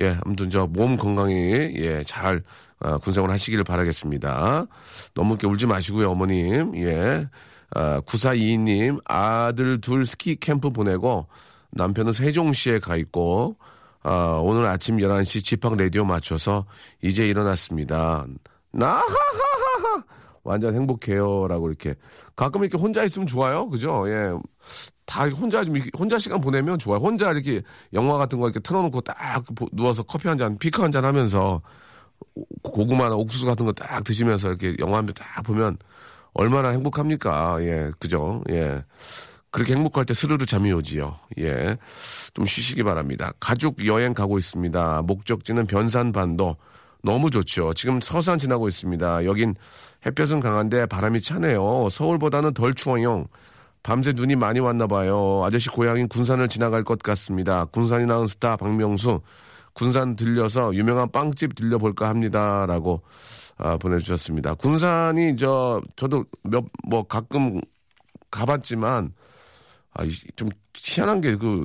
[0.00, 2.42] 예, 아무튼 저 몸 건강히 예, 잘
[2.80, 4.66] 아, 군생활 하시기를 바라겠습니다.
[5.14, 6.76] 너무 이렇게 울지 마시고요, 어머님.
[6.76, 7.26] 예.
[7.74, 11.26] 아, 9422님, 아들 둘 스키 캠프 보내고
[11.70, 13.56] 남편은 세종시에 가 있고,
[14.02, 16.66] 아, 오늘 아침 11시 집합 라디오 맞춰서
[17.02, 18.26] 이제 일어났습니다.
[18.72, 20.04] 나하하하하!
[20.44, 21.48] 완전 행복해요.
[21.48, 21.94] 라고 이렇게.
[22.36, 23.68] 가끔 이렇게 혼자 있으면 좋아요.
[23.68, 24.08] 그죠?
[24.08, 24.32] 예.
[25.06, 27.00] 다 혼자 좀, 혼자 시간 보내면 좋아요.
[27.00, 30.92] 혼자 이렇게 영화 같은 거 이렇게 틀어놓고 딱 보- 누워서 커피 한 잔, 피크 한
[30.92, 31.60] 잔 하면서
[32.62, 35.76] 고구마나 옥수수 같은 거 딱 드시면서 이렇게 영화 한 편 딱 보면
[36.32, 37.58] 얼마나 행복합니까?
[37.60, 38.42] 예, 그죠?
[38.50, 38.82] 예.
[39.50, 41.16] 그렇게 행복할 때 스르르 잠이 오지요.
[41.38, 41.76] 예.
[42.32, 43.32] 좀 쉬시기 바랍니다.
[43.38, 45.02] 가족 여행 가고 있습니다.
[45.02, 46.56] 목적지는 변산반도.
[47.04, 47.74] 너무 좋죠.
[47.74, 49.24] 지금 서산 지나고 있습니다.
[49.26, 49.54] 여긴
[50.06, 51.88] 햇볕은 강한데 바람이 차네요.
[51.90, 53.26] 서울보다는 덜 추워요.
[53.82, 55.42] 밤새 눈이 많이 왔나 봐요.
[55.44, 57.66] 아저씨 고향인 군산을 지나갈 것 같습니다.
[57.66, 59.20] 군산이 낳은 스타 박명수.
[59.74, 62.64] 군산 들려서 유명한 빵집 들려볼까 합니다.
[62.66, 63.02] 라고
[63.58, 64.54] 아, 보내주셨습니다.
[64.54, 67.60] 군산이 저 저도 몇 뭐 가끔
[68.30, 69.12] 가봤지만
[69.94, 71.64] 아, 이- 좀 희한한 게 그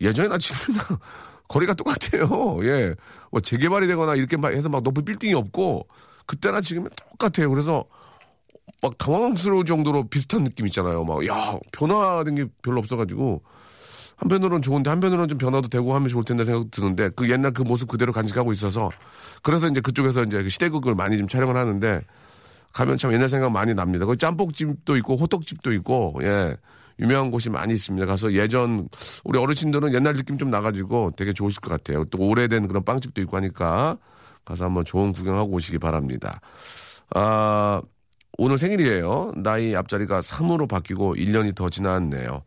[0.00, 0.82] 예전이나 지금이나
[1.48, 2.28] 거리가 똑같아요.
[2.64, 2.94] 예.
[3.30, 5.86] 뭐 재개발이 되거나 이렇게 막 해서 막 높은 빌딩이 없고
[6.26, 7.50] 그때나 지금은 똑같아요.
[7.50, 7.84] 그래서
[8.82, 11.04] 막 당황스러울 정도로 비슷한 느낌 있잖아요.
[11.04, 13.42] 막, 야, 변화된 게 별로 없어가지고,
[14.16, 17.88] 한편으로는 좋은데, 한편으로는 좀 변화도 되고 하면 좋을 텐데 생각 드는데, 그 옛날 그 모습
[17.88, 18.90] 그대로 간직하고 있어서,
[19.42, 22.02] 그래서 이제 그쪽에서 이제 그 시대극을 많이 좀 촬영을 하는데,
[22.72, 24.06] 가면 참 옛날 생각 많이 납니다.
[24.06, 26.56] 거기 짬뽕집도 있고, 호떡집도 있고, 예.
[27.00, 28.06] 유명한 곳이 많이 있습니다.
[28.06, 28.88] 가서 예전,
[29.24, 32.04] 우리 어르신들은 옛날 느낌 좀 나가지고 되게 좋으실 것 같아요.
[32.06, 33.98] 또 오래된 그런 빵집도 있고 하니까,
[34.44, 36.40] 가서 한번 좋은 구경하고 오시기 바랍니다.
[37.14, 37.82] 아,
[38.36, 39.32] 오늘 생일이에요.
[39.36, 42.42] 나이 앞자리가 3으로 바뀌고 1년이 더 지났네요.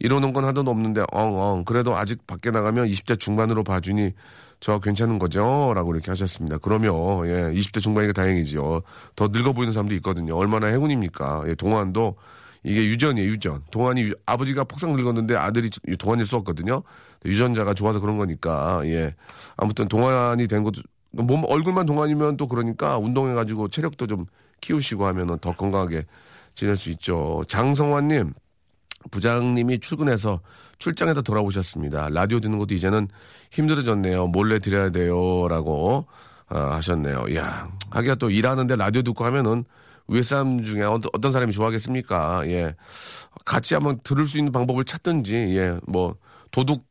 [0.00, 4.12] 이러는 건 하도 없는데 엉엉 그래도 아직 밖에 나가면 20대 중반으로 봐주니
[4.60, 5.72] 저 괜찮은 거죠?
[5.74, 6.58] 라고 이렇게 하셨습니다.
[6.58, 8.82] 그러면 예, 20대 중반이니까 다행이죠.
[9.16, 10.36] 더 늙어 보이는 사람도 있거든요.
[10.36, 11.44] 얼마나 행운입니까?
[11.48, 12.16] 예, 동안도
[12.64, 13.62] 이게 유전이에요, 유전.
[13.70, 16.82] 동안이 유- 아버지가 폭삭 늙었는데 아들이 동안일 수 없거든요.
[17.24, 19.14] 유전자가 좋아서 그런 거니까 예.
[19.56, 24.26] 아무튼 동안이 된 것도 몸 얼굴만 동안이면 또 그러니까 운동해가지고 체력도 좀
[24.60, 26.04] 키우시고 하면은 더 건강하게
[26.54, 27.42] 지낼 수 있죠.
[27.48, 28.32] 장성환님
[29.10, 30.40] 부장님이 출근해서
[30.78, 32.08] 출장에서 돌아오셨습니다.
[32.10, 33.08] 라디오 듣는 것도 이제는
[33.50, 34.26] 힘들어졌네요.
[34.28, 36.06] 몰래 드려야 돼요라고
[36.50, 37.26] 어, 하셨네요.
[37.28, 39.64] 이야 하기가 또 일하는데 라디오 듣고 하면은
[40.08, 42.48] 위에 사람 중에 어떤, 어떤 사람이 좋아하겠습니까?
[42.48, 42.74] 예
[43.44, 46.16] 같이 한번 들을 수 있는 방법을 찾든지 예 뭐
[46.50, 46.82] 도둑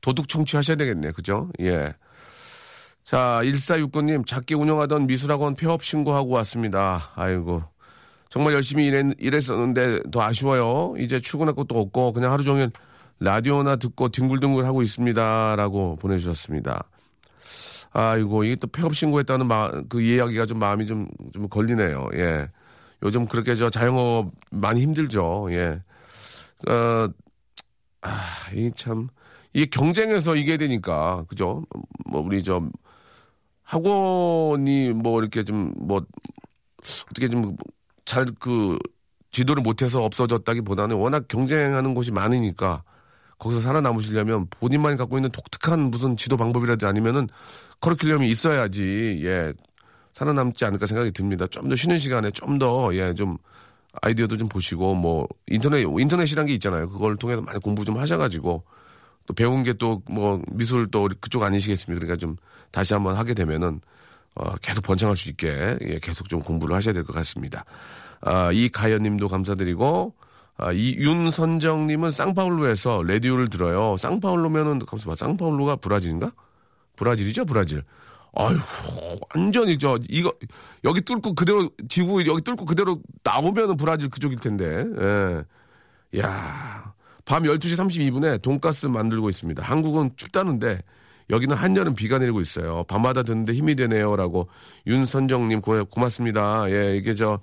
[0.00, 1.12] 도둑 청취하셔야 되겠네.
[1.12, 1.48] 그죠?
[1.60, 1.94] 예.
[3.04, 7.10] 자, 1469님, 작게 운영하던 미술학원 폐업 신고하고 왔습니다.
[7.14, 7.62] 아이고.
[8.28, 10.94] 정말 열심히 일했, 일했었는데 더 아쉬워요.
[10.98, 12.70] 이제 출근할 것도 없고, 그냥 하루 종일
[13.20, 15.56] 라디오나 듣고 뒹굴뒹굴 하고 있습니다.
[15.56, 16.84] 라고 보내주셨습니다.
[17.92, 22.08] 아이고, 이게 또 폐업 신고했다는 마, 그 이야기가 좀 마음이 좀, 좀 걸리네요.
[22.14, 22.48] 예.
[23.02, 25.48] 요즘 그렇게 저 자영업 많이 힘들죠.
[25.50, 25.82] 예.
[26.68, 27.08] 어,
[28.02, 29.08] 아, 이 참,
[29.52, 31.64] 이게 경쟁에서 이겨야 되니까, 그죠?
[32.06, 32.62] 뭐, 우리 저,
[33.64, 36.04] 학원이 뭐 이렇게 좀 뭐
[37.10, 37.56] 어떻게 좀
[38.04, 38.78] 잘 그
[39.32, 42.84] 지도를 못해서 없어졌다기 보다는 워낙 경쟁하는 곳이 많으니까
[43.38, 47.26] 거기서 살아남으시려면 본인만이 갖고 있는 독특한 무슨 지도 방법이라도 아니면은
[47.80, 49.52] 커리큘럼이 있어야지 예
[50.14, 51.46] 살아남지 않을까 생각이 듭니다.
[51.48, 53.36] 좀 더 쉬는 시간에 좀 더 예 좀
[54.02, 56.88] 아이디어도 좀 보시고 뭐 인터넷 인터넷이란 게 있잖아요.
[56.88, 58.64] 그걸 통해서 많이 공부 좀 하셔가지고
[59.26, 62.00] 또 배운 게 또 뭐 미술 또 그쪽 아니시겠습니까?
[62.00, 62.36] 그러니까 좀
[62.70, 63.80] 다시 한번 하게 되면은
[64.36, 67.64] 어, 계속 번창할 수 있게 예, 계속 좀 공부를 하셔야 될 것 같습니다.
[68.20, 70.14] 아, 이가연 님도 감사드리고
[70.56, 73.96] 아, 이 윤선정 님은 쌍파울루에서 라디오를 들어요.
[73.96, 75.14] 쌍파울루면은 가만있어 봐.
[75.16, 76.32] 쌍파울루가 브라질인가?
[76.96, 77.82] 브라질이죠, 브라질.
[78.36, 78.58] 아유,
[79.34, 80.32] 완전히 저 이거
[80.84, 84.84] 여기 뚫고 그대로 지구 여기 뚫고 그대로 나오면은 브라질 그쪽일 텐데.
[85.00, 86.20] 예.
[86.20, 86.94] 야.
[87.24, 89.62] 밤 12시 32분에 돈가스 만들고 있습니다.
[89.62, 90.80] 한국은 춥다는데
[91.30, 92.84] 여기는 한여름 비가 내리고 있어요.
[92.84, 94.48] 밤마다 듣는데 힘이 되네요 라고
[94.86, 96.70] 윤선정님 고, 고맙습니다.
[96.70, 97.40] 예, 이게 저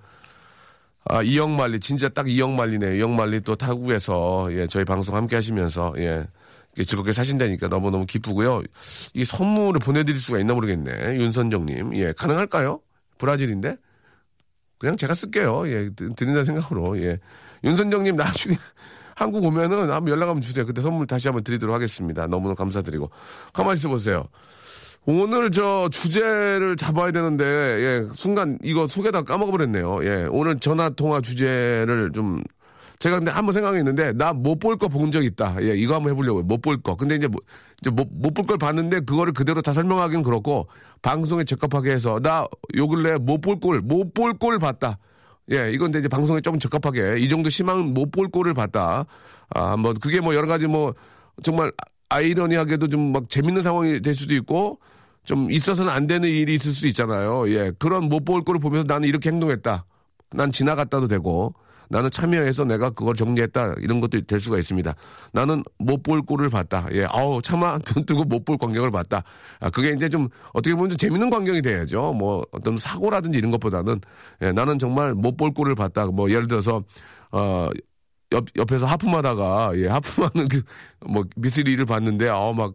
[1.05, 2.93] 아, 이영만리 진짜 딱 이영만리네요.
[2.93, 6.27] 이영만리 또 타국에서 예, 저희 방송 함께 하시면서 예.
[6.75, 8.61] 즐겁게 사신다니까 너무너무 기쁘고요.
[9.13, 11.15] 이 선물을 보내드릴 수가 있나 모르겠네.
[11.17, 11.95] 윤선정님.
[11.97, 12.79] 예, 가능할까요?
[13.17, 13.75] 브라질인데?
[14.79, 15.67] 그냥 제가 쓸게요.
[15.67, 16.99] 예, 드- 드린다는 생각으로.
[17.01, 17.19] 예.
[17.63, 18.55] 윤선정님 나중에
[19.15, 20.65] 한국 오면은 한번 연락 한번 주세요.
[20.65, 22.25] 그때 선물 다시 한번 드리도록 하겠습니다.
[22.27, 23.11] 너무너무 감사드리고.
[23.53, 24.25] 가만히 있어 보세요.
[25.05, 30.05] 오늘 저 주제를 잡아야 되는데, 예, 순간 이거 속에다 까먹어버렸네요.
[30.05, 32.41] 예, 오늘 전화 통화 주제를 좀
[33.01, 35.57] 제가 근데 한번 생각했는데 나 못 볼 거 본 적 있다.
[35.61, 36.43] 예, 이거 한번 해보려고요.
[36.43, 36.95] 못 볼 거.
[36.95, 37.41] 근데 이제 뭐,
[37.81, 40.67] 이제 못 볼 걸 봤는데 그거를 그대로 다 설명하기는 그렇고
[41.01, 42.45] 방송에 적합하게 해서 나
[42.77, 44.99] 요 근래 못 볼 꼴, 못 볼 꼴 봤다.
[45.51, 49.05] 예, 이건 이제 방송에 좀 적합하게 이 정도 심한 못 볼 꼴을 봤다.
[49.49, 50.93] 아, 뭐 그게 뭐 여러 가지 뭐
[51.43, 51.71] 정말
[52.09, 54.79] 아이러니하게도 좀 막 재밌는 상황이 될 수도 있고
[55.23, 57.49] 좀 있어서는 안 되는 일이 있을 수도 있잖아요.
[57.49, 59.85] 예, 그런 못 볼 꼴을 보면서 나는 이렇게 행동했다.
[60.33, 61.55] 난 지나갔다도 되고
[61.91, 64.95] 나는 참여해서 내가 그걸 정리했다 이런 것도 될 수가 있습니다.
[65.33, 66.87] 나는 못볼 꼴을 봤다.
[66.93, 69.23] 예, 아우 차마 눈 뜨고 못 볼 광경을 봤다.
[69.59, 72.13] 아, 그게 이제 좀 어떻게 보면 좀 재밌는 광경이 돼야죠.
[72.13, 74.01] 뭐 어떤 사고라든지 이런 것보다는
[74.41, 76.05] 예, 나는 정말 못볼 꼴을 봤다.
[76.07, 76.83] 뭐 예를 들어서
[77.31, 77.69] 어.
[78.33, 80.61] 옆, 옆에서 하품하다가, 예, 하품하는 그,
[81.05, 82.73] 뭐, 미스리를 봤는데, 아우, 막,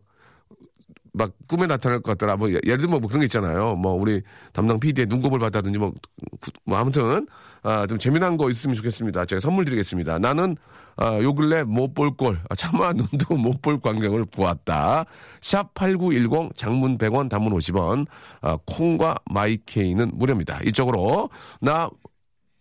[1.16, 2.37] 막 꿈에 나타날 것 같더라.
[2.37, 3.74] 뭐, 예- 예를 들면 뭐 그런 게 있잖아요.
[3.76, 4.20] 뭐, 우리
[4.52, 5.92] 담당 PD의 눈곱을 봤다든지 뭐,
[6.40, 7.26] 구- 뭐, 아무튼,
[7.62, 9.24] 아, 좀 재미난 거 있으면 좋겠습니다.
[9.24, 10.18] 제가 선물 드리겠습니다.
[10.18, 10.57] 나는,
[10.98, 15.07] 아, 요 근래 못 볼 꼴, 아, 차마 눈도 못 볼 광경을 보았다.
[15.40, 18.07] 샵 8910, 장문 100원, 단문 50원,
[18.42, 20.61] 아, 콩과 마이케이는 무료입니다.
[20.64, 21.31] 이쪽으로,
[21.62, 21.88] 나,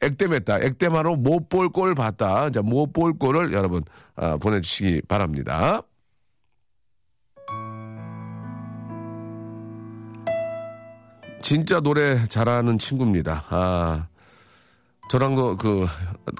[0.01, 0.59] 액땜했다.
[0.59, 2.49] 액땜하러 못 볼 꼴 봤다.
[2.51, 3.83] 자, 못 볼 꼴을 여러분,
[4.15, 5.81] 아, 보내주시기 바랍니다.
[11.45, 13.45] 진짜 노래 잘하는 친구입니다.
[13.49, 14.08] 아,
[15.12, 15.86] 저랑도 그,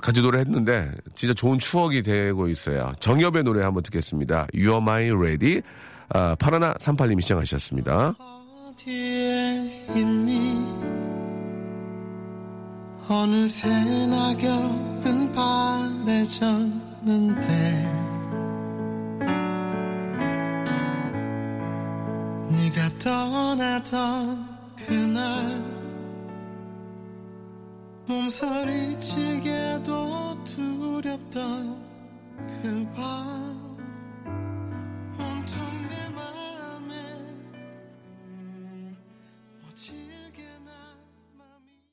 [0.02, 2.92] 같이 노래 했는데, 진짜 좋은 추억이 되고 있어요.
[3.00, 4.48] 정엽의 노래 한번 듣겠습니다.
[4.48, 5.62] You're My Ready.
[6.10, 8.16] 아, 파라나 38님이 시청하셨습니다.
[8.18, 10.74] 어디에 있니
[13.08, 13.68] 어느새
[14.08, 15.34] 낙엽은
[16.16, 17.46] 바래졌는데
[22.50, 25.64] 네가 떠나던 그날
[28.08, 29.94] 몸서리치게도
[30.44, 31.86] 두렵던
[32.62, 33.78] 그밤
[35.18, 36.94] 온통 내 맘이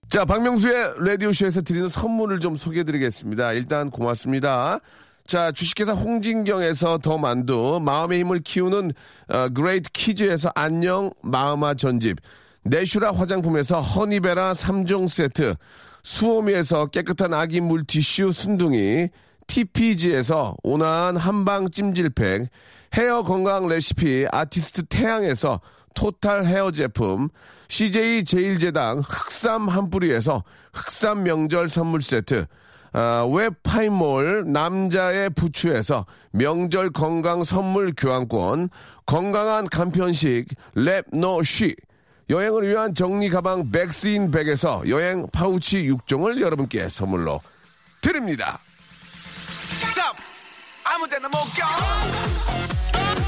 [0.09, 3.53] 자, 박명수의 라디오쇼에서 드리는 선물을 좀 소개해드리겠습니다.
[3.53, 4.81] 일단 고맙습니다.
[5.27, 8.93] 자, 주식회사 홍진경에서 더 만두, 마음의 힘을 키우는
[9.29, 12.19] 어, 그레이트 키즈에서 안녕 마음아 전집,
[12.65, 15.55] 내슈라 화장품에서 허니베라 3종 세트,
[16.05, 19.09] 수오미에서 깨끗한 아기 물티슈 순둥이,
[19.47, 22.49] TPG에서 온화한 한방 찜질팩,
[22.95, 25.61] 헤어 건강 레시피 아티스트 태양에서
[25.95, 27.29] total hair 제품,
[27.69, 32.47] CJ 제일제당 흑삼 한 뿌리에서 흑삼 명절 선물 세트,
[32.93, 38.69] 아, 웹파이몰 남자의 부추에서 명절 건강 선물 교환권,
[39.07, 40.47] 건강한 간편식
[40.77, 41.75] 랩노쉬,
[42.33, 47.43] 여행을 위한 정리 가방 백스인 백에서 여행 파우치 6종을 여러분께 선물로
[48.01, 48.59] 드립니다.
[50.85, 53.22] 아무 데나 못 가.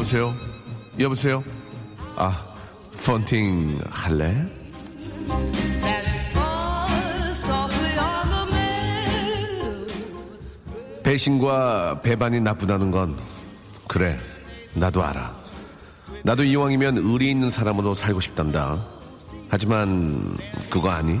[0.00, 0.34] 여보세요?
[0.98, 1.44] 여보세요?
[2.16, 2.42] 아,
[3.04, 4.34] 펀팅 할래?
[11.02, 13.14] 배신과 배반이 나쁘다는 건
[13.86, 14.18] 그래
[14.74, 15.36] 나도 알아
[16.24, 18.82] 나도 이왕이면 의리 있는 사람으로 살고 싶단다
[19.50, 20.34] 하지만
[20.70, 21.20] 그거 아니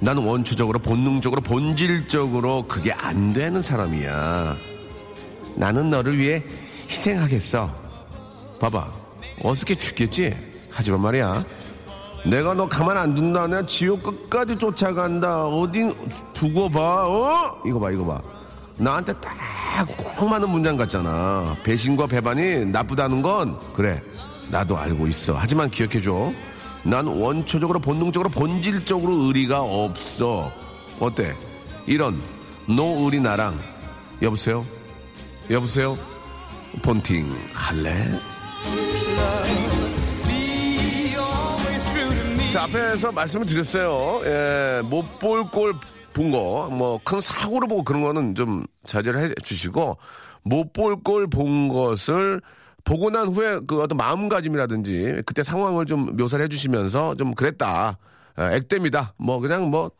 [0.00, 4.56] 나는 원초적으로 본능적으로 본질적으로 그게 안 되는 사람이야
[5.56, 6.42] 나는 너를 위해
[6.90, 7.81] 희생하겠어
[8.62, 8.86] 봐봐.
[9.42, 10.36] 어떻게 죽겠지?
[10.70, 11.44] 하지만 말이야.
[12.24, 15.46] 내가 너 가만 안 둔다 내가 지옥 끝까지 쫓아간다.
[15.46, 15.92] 어디
[16.32, 17.60] 두고 봐 어?
[17.66, 18.22] 이거 봐 이거 봐.
[18.76, 21.56] 나한테 딱꼭 맞는 문장 같잖아.
[21.64, 23.58] 배신과 배반이 나쁘다는 건.
[23.74, 24.00] 그래
[24.48, 25.34] 나도 알고 있어.
[25.36, 26.32] 하지만 기억해줘.
[26.84, 30.52] 난 원초적으로 본능적으로 본질적으로 의리가 없어.
[31.00, 31.34] 어때?
[31.86, 32.20] 이런
[32.66, 33.58] 노의리 나랑.
[34.22, 34.64] 여보세요?
[35.50, 35.98] 여보세요?
[36.82, 38.08] 폰팅 할래?
[42.52, 44.20] 자, 앞에서 말씀을 드렸어요.
[44.26, 45.72] 예, 못 볼 꼴
[46.12, 49.96] 본 거, 뭐, 큰 사고를 보고 그런 거는 좀 자제를 해 주시고,
[50.42, 52.42] 못 볼 꼴 본 것을
[52.84, 57.96] 보고 난 후에 그 어떤 마음가짐이라든지 그때 상황을 좀 묘사를 해 주시면서 좀 그랬다.
[58.38, 59.14] 예, 액땜이다.
[59.16, 59.90] 뭐, 그냥 뭐,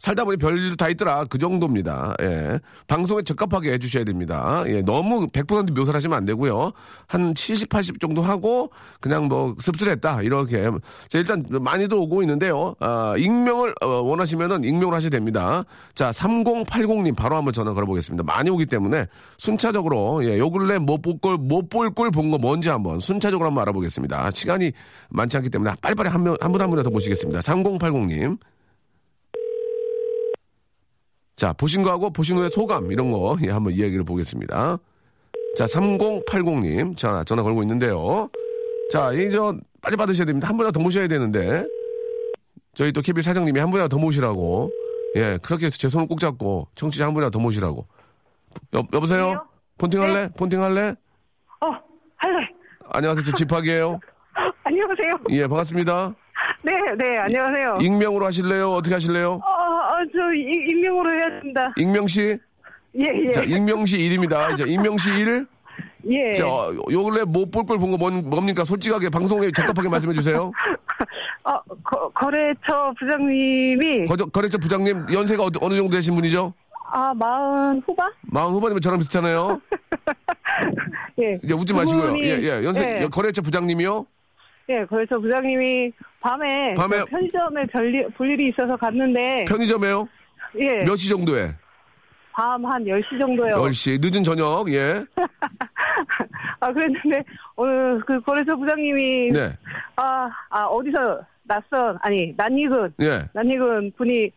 [0.00, 1.24] 살다 보니 별일도 다 있더라.
[1.26, 2.14] 그 정도입니다.
[2.22, 2.58] 예.
[2.88, 4.64] 방송에 적합하게 해주셔야 됩니다.
[4.66, 4.80] 예.
[4.80, 6.72] 너무 100% 묘사를 하시면 안 되고요.
[7.06, 10.22] 한 70, 80 정도 하고 그냥 뭐 씁쓸했다.
[10.22, 10.70] 이렇게.
[11.08, 12.74] 자, 일단 많이들 오고 있는데요.
[12.80, 15.64] 아, 익명을 어, 원하시면은 익명을 하셔도 됩니다.
[15.94, 18.24] 자, 3080님 바로 한번 전화 걸어보겠습니다.
[18.24, 22.38] 많이 오기 때문에 순차적으로 예, 요 근래 못 볼 걸 못 볼 걸 본 거
[22.38, 24.30] 뭔지 한번 순차적으로 한번 알아보겠습니다.
[24.30, 24.72] 시간이
[25.10, 27.40] 많지 않기 때문에 빨리빨리 한 명 한 분 한 분이라도 모시겠습니다.
[27.40, 28.38] 3080님.
[31.40, 34.76] 자, 보신 거하고 보신 후의 소감 이런 거 예, 한번 이야기를 보겠습니다.
[35.56, 36.98] 자, 3080님.
[36.98, 38.28] 자, 전화 걸고 있는데요.
[38.92, 40.46] 자, 이 저 빨리 받으셔야 됩니다.
[40.46, 41.64] 한 분이라도 더 모셔야 되는데.
[42.74, 44.70] 저희 또 KB 사장님이 한 분이라도 더 모시라고.
[45.16, 47.86] 예, 그렇게 해서 제 손을 꼭 잡고 청취자 한 분이라도 더 모시라고.
[48.74, 49.42] 여, 여보세요?
[49.78, 50.28] 폰팅 할래?
[50.36, 50.94] 폰팅 할래?
[51.62, 51.66] 어,
[52.16, 52.36] 할래.
[52.90, 53.24] 안녕하세요.
[53.24, 53.98] 저 집학이에요.
[54.64, 55.14] 안녕하세요.
[55.30, 56.14] 예, 반갑습니다.
[56.62, 57.78] 네, 네, 안녕하세요.
[57.80, 58.70] 익명으로 하실래요?
[58.72, 59.32] 어떻게 하실래요?
[59.32, 59.59] 어, 어,
[60.12, 61.72] 저 이- 익명으로 해야 된다.
[61.76, 62.38] 익명 씨?
[63.00, 63.32] 예, 예.
[63.32, 64.56] 자, 익명 씨 1입니다.
[64.56, 65.46] 자, 익명 씨 1.
[66.10, 66.32] 예.
[66.32, 68.64] 자, 어, 요 근래 못 볼 걸 본 거 뭡니까?
[68.64, 70.50] 솔직하게 방송에 적합하게 말씀해 주세요.
[71.44, 76.52] 어, 거, 거래처 부장님이 거, 거래처 부장님 연세가 어느, 어느 정도 되신 분이죠?
[76.92, 78.10] 아, 마흔 후반?
[78.22, 79.60] 마흔 후반이면 저랑 비슷하네요.
[81.22, 81.38] 예.
[81.44, 82.18] 이제 웃지 마시고요.
[82.18, 82.64] 예, 예.
[82.64, 84.06] 연세 예, 거래처 부장님이요?
[84.68, 90.08] 예, 거래처 부장님이 밤에, 밤에- 그 편의점에 별일, 볼 일이 있어서 갔는데 편의점에요?
[90.60, 90.84] 예.
[90.84, 91.54] 몇 시 정도에?
[92.32, 93.56] 밤 한 10시 정도요.
[93.56, 93.98] 10시.
[94.00, 94.72] 늦은 저녁.
[94.72, 95.04] 예.
[96.60, 97.18] 아, 그랬는데
[97.56, 97.64] 어,
[98.06, 99.52] 그 거래처 부장님이 네.
[99.96, 103.28] 아, 아, 어디서 낯선 아니, 낯익은 예.
[103.32, 104.30] 낯익은 분이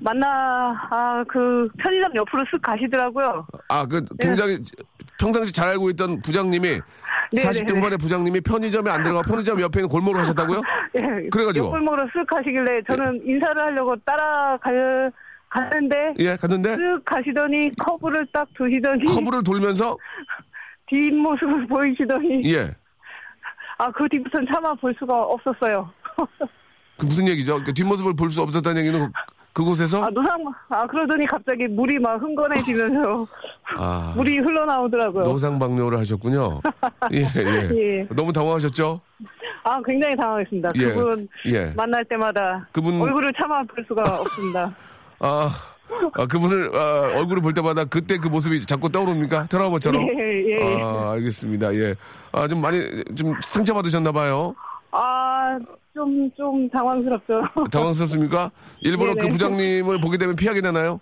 [0.00, 3.46] 만나 아, 그 편의점 옆으로 쓱 가시더라고요.
[3.68, 4.58] 아, 그 굉장히
[5.18, 6.80] 평상시 잘 알고 있던 부장님이
[7.32, 10.60] 네, 40대 네, 후반의 부장님이 편의점에 안 들어가 편의점 옆에 있는 골목으로 하셨다고요?
[10.96, 11.00] 예.
[11.30, 11.66] 그래가지고?
[11.66, 15.12] 옆골목으로 쓱 가시길래 저는 인사를 하려고 따라갈
[15.48, 19.96] 갔는데 예, 갔는데 쓱 가시더니 커브를 딱 두시더니 커브를 돌면서
[20.88, 22.74] 뒷모습을 보이시더니 예.
[23.78, 25.90] 아 그 뒤부터는 차마 볼 수가 없었어요.
[26.98, 27.62] 그 무슨 얘기죠?
[27.62, 29.12] 그 뒷모습을 볼 수 없었다는 얘기는
[29.56, 33.26] 그, 그곳에서 아 노상 아 그러더니 갑자기 물이 막 흥건해지면서
[33.78, 35.24] 아, 물이 흘러나오더라고요.
[35.24, 36.60] 노상방뇨를 하셨군요.
[37.14, 37.70] 예, 예.
[37.74, 38.06] 예.
[38.14, 39.00] 너무 당황하셨죠?
[39.64, 40.72] 아 굉장히 당황했습니다.
[40.76, 40.84] 예.
[40.92, 41.72] 그분 예.
[41.74, 44.74] 만날 때마다 그분- 얼굴을 차마 볼 수가 없습니다.
[45.20, 45.48] 아,
[46.12, 49.46] 아, 그분을 아, 얼굴을 볼 때마다 그때 그 모습이 자꾸 떠오릅니까?
[49.46, 50.02] 트라우마처럼?
[50.02, 50.82] 예, 예.
[50.82, 51.74] 아, 알겠습니다.
[51.76, 51.94] 예.
[52.32, 52.78] 아, 좀 많이
[53.14, 54.54] 좀 상처 받으셨나 봐요.
[54.92, 55.58] 아,
[55.96, 57.40] 좀, 좀 당황스럽죠.
[57.72, 58.50] 당황스럽습니까?
[58.82, 59.22] 일부러 네네.
[59.22, 61.00] 그 부장님을 보게 되면 피하게 되나요?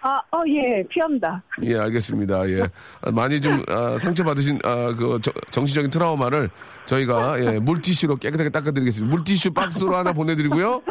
[0.00, 1.40] 아, 어, 예, 피합니다.
[1.62, 2.48] 예, 알겠습니다.
[2.50, 2.62] 예.
[3.02, 6.50] 아, 많이 좀, 아, 상처받으신, 아, 그, 저- 정신적인 트라우마를
[6.86, 9.14] 저희가, 예, 물티슈로 깨끗하게 닦아드리겠습니다.
[9.14, 10.82] 물티슈 박스로 하나 보내드리고요.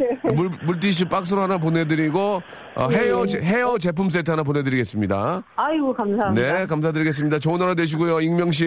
[0.00, 2.42] 예, 물, 물티슈 박스로 하나 보내드리고,
[2.74, 5.42] 어, 헤어, 제- 헤어 제품 세트 하나 보내드리겠습니다.
[5.56, 6.58] 아이고, 감사합니다.
[6.58, 7.38] 네, 감사드리겠습니다.
[7.38, 8.64] 좋은 하루 되시고요, 익명 씨.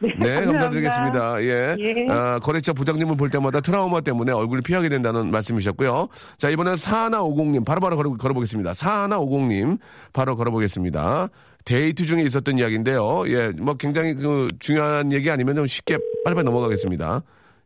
[0.00, 0.52] 네, 감사합니다.
[0.52, 1.42] 감사드리겠습니다.
[1.42, 1.76] 예.
[1.78, 1.94] 예.
[2.10, 6.08] 아, 거래처 부장님을 볼 때마다 트라우마 때문에 얼굴을 피하게 된다는 말씀이셨고요.
[6.38, 8.72] 자, 이번엔 4150님, 바로바로 걸어, 걸어 보겠습니다.
[8.72, 9.78] 4150님,
[10.12, 11.28] 바로 걸어보겠습니다.
[11.64, 13.24] 데이트 중에 있었던 이야기인데요.
[13.28, 17.22] 예, 뭐 굉장히 그 중요한 얘기 아니면 좀 쉽게 빨리빨리 넘어가겠습니다.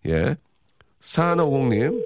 [0.09, 0.37] 예.
[1.03, 2.03] 4150님.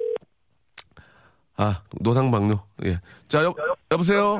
[1.57, 2.59] 아, 노상방뇨.
[2.85, 2.99] 예.
[3.27, 3.53] 자, 여,
[3.91, 4.39] 여보세요?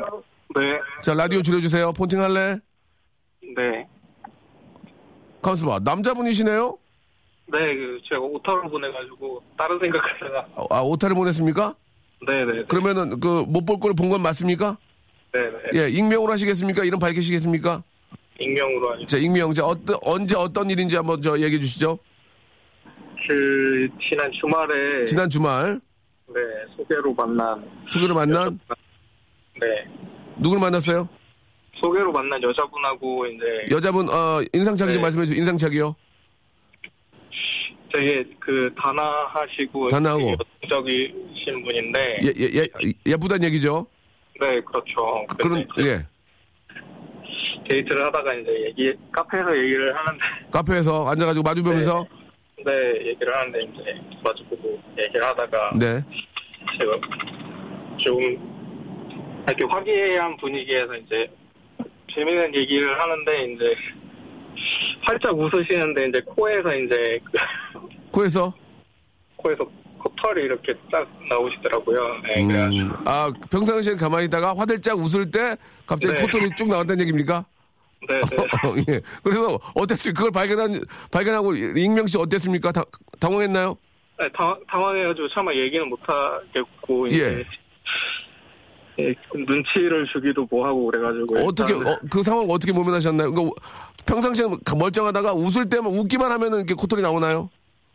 [0.56, 1.94] 네, 자, 라디오 줄여주세요.
[1.94, 2.58] 폰팅 할래?
[3.56, 3.88] 네.
[5.42, 5.80] 가만있어 봐.
[5.84, 6.78] 남자분이시네요?
[7.48, 11.76] 네, 그 제가 오타를 보내가지고 다른 생각하다가 아, 오타를 보냈습니까?
[12.28, 14.78] 네네 그러면은 그 못 볼 걸 본 건 맞습니까?
[15.34, 16.84] 네네 예, 익명으로 하시겠습니까?
[16.84, 17.84] 이름 밝히시겠습니까?
[18.40, 19.54] 익명으로 하니 자, 익명.
[19.54, 21.98] 자, 어떤 언제 어떤 일인지 한번 저 얘기해 주시죠.
[23.28, 25.80] 그 지난 주말에 지난 주말
[26.28, 26.42] 네
[26.76, 28.60] 소개로 만난 수교를 만난
[29.60, 29.68] 네
[30.38, 31.08] 누구를 만났어요?
[31.76, 35.06] 소개로 만난 여자분하고 이제 여자분 어 인상착의 좀 네.
[35.06, 35.40] 말씀해 주세요.
[35.40, 35.96] 인상착이요.
[37.94, 40.36] 되게 그 단아하시고 단아하고.
[40.64, 42.68] 여성적이신 분인데 예, 예, 예,
[43.06, 43.86] 예쁘단 얘기죠.
[44.42, 46.06] 네 그렇죠 그- 그래서 그런 예.
[47.70, 52.06] 데이트를 하다가 이제 얘기 카페에서 얘기를 하는데 카페에서 앉아 가지고 마주 보면서
[52.66, 52.72] 네
[53.10, 56.04] 얘기를 하는데 이제 마주보고 얘기를 하다가 네.
[56.80, 56.98] 제가
[57.98, 58.20] 좀
[59.48, 61.28] 이렇게 화기애애한 분위기에서 이제
[62.14, 63.76] 재미있는 얘기를 하는데 이제
[65.04, 67.38] 활짝 웃으시는데 이제 코에서 이제 그
[68.12, 68.54] 코에서
[69.38, 69.66] 코에서
[70.02, 72.22] 코털이 이렇게 딱 나오시더라고요.
[72.24, 76.22] 네, 음, 아, 평상시에 가만히 있다가 화들짝 웃을 때 갑자기 네.
[76.22, 77.46] 코털이 쭉 나왔다는 얘기입니까?
[78.08, 78.38] 네, 네.
[78.68, 79.02] 어, 예.
[79.24, 80.14] 그래서 어땠어요?
[80.14, 80.82] 그걸 발견한
[81.12, 82.72] 발견하고 익명 씨 어땠습니까?
[82.72, 82.84] 다,
[83.20, 83.78] 당황했나요?
[84.20, 87.46] 네, 당, 당황해가지고 차마 얘기는 못 하겠고 이제 예.
[89.00, 93.32] 예, 눈치를 주기도 뭐하고 그래가지고 어떻게 일단은 어, 그 상황 어떻게 모면하셨나요?
[93.32, 93.56] 그러니까
[94.06, 94.46] 평상시에
[94.78, 97.50] 멀쩡하다가 웃을 때만 웃기만 하면은 이렇게 코털이 나오나요?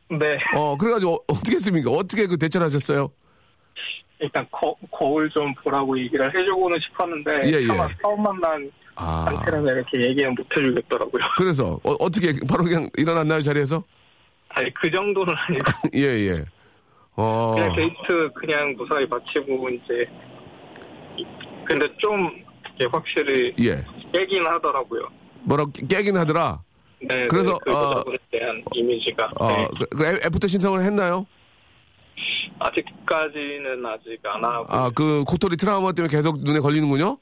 [0.09, 1.91] 네 어 그래가지고 어, 떻게 했습니까?
[1.91, 3.11] 어떻게 그 대처를 하셨어요?
[4.21, 7.67] 일단 거, 거울 좀 보라고 얘기를 해주고는 싶었는데 예, 예.
[7.67, 11.23] 차마 처음 만난 아 상태라서 이렇게 얘기는 못 해주겠더라고요.
[11.37, 13.83] 그래서 어, 어떻게 바로 그냥 일어났나요 자리에서?
[14.49, 16.45] 아니 그 정도는 아니고 예 예.
[17.17, 20.07] 어 그냥 데이트 그냥 무사히 마치고 이제
[21.19, 21.27] 이-
[21.67, 22.31] 근데 좀
[22.91, 23.85] 확실히 예.
[24.13, 25.09] 깨긴 하더라고요.
[25.43, 26.63] 뭐라고 깨- 깨긴 하더라.
[27.01, 31.27] 네, 그래서, 네, 그 어, 대한 이미지가 어 네, 그, 그 애- after 신청을 했나요?
[32.59, 37.19] 아직까지는 아직 안 하고 아그 코털이 트라우마 때문에 계속 눈에 걸리는군요.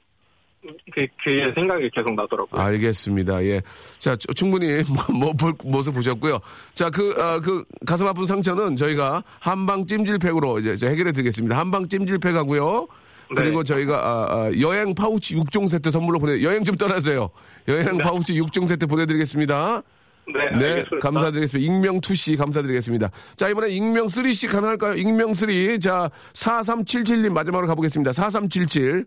[0.94, 2.58] 그, 그 생각이 계속 나더라고요.
[2.60, 3.44] 알겠습니다.
[3.44, 3.60] 예.
[3.98, 6.38] 자, 추- 충분히 뭐, 뭐, 볼 모습 보셨고요.
[6.72, 11.58] 자, 그, 아, 그, 가슴 아픈 상처는 저희가 한방 찜질팩으로 이제 저 해결해 드리겠습니다.
[11.58, 12.86] 한방 찜질팩 하고요.
[13.34, 13.74] 그리고 네.
[13.74, 17.30] 저희가, 아, 아, 여행 파우치 6종 세트 선물로 보내, 여행 좀 떠나세요.
[17.68, 19.82] 여행 파우치 6종 세트 보내드리겠습니다.
[20.26, 20.98] 네, 네, 알겠습니다.
[21.00, 21.72] 감사드리겠습니다.
[21.72, 23.10] 익명 2씨 감사드리겠습니다.
[23.36, 24.94] 자, 이번에 익명 3씨 가능할까요?
[24.94, 25.80] 익명 3.
[25.80, 28.12] 자, 4377님 마지막으로 가보겠습니다.
[28.12, 29.04] 4377.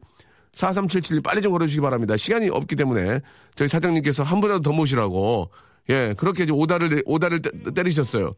[0.52, 2.18] 4377님 빨리 좀 걸어주시기 바랍니다.
[2.18, 3.22] 시간이 없기 때문에
[3.56, 5.50] 저희 사장님께서 한 분이라도 더 모시라고.
[5.90, 8.32] 예, 그렇게 이제 오다를, 오다를 때, 때리셨어요.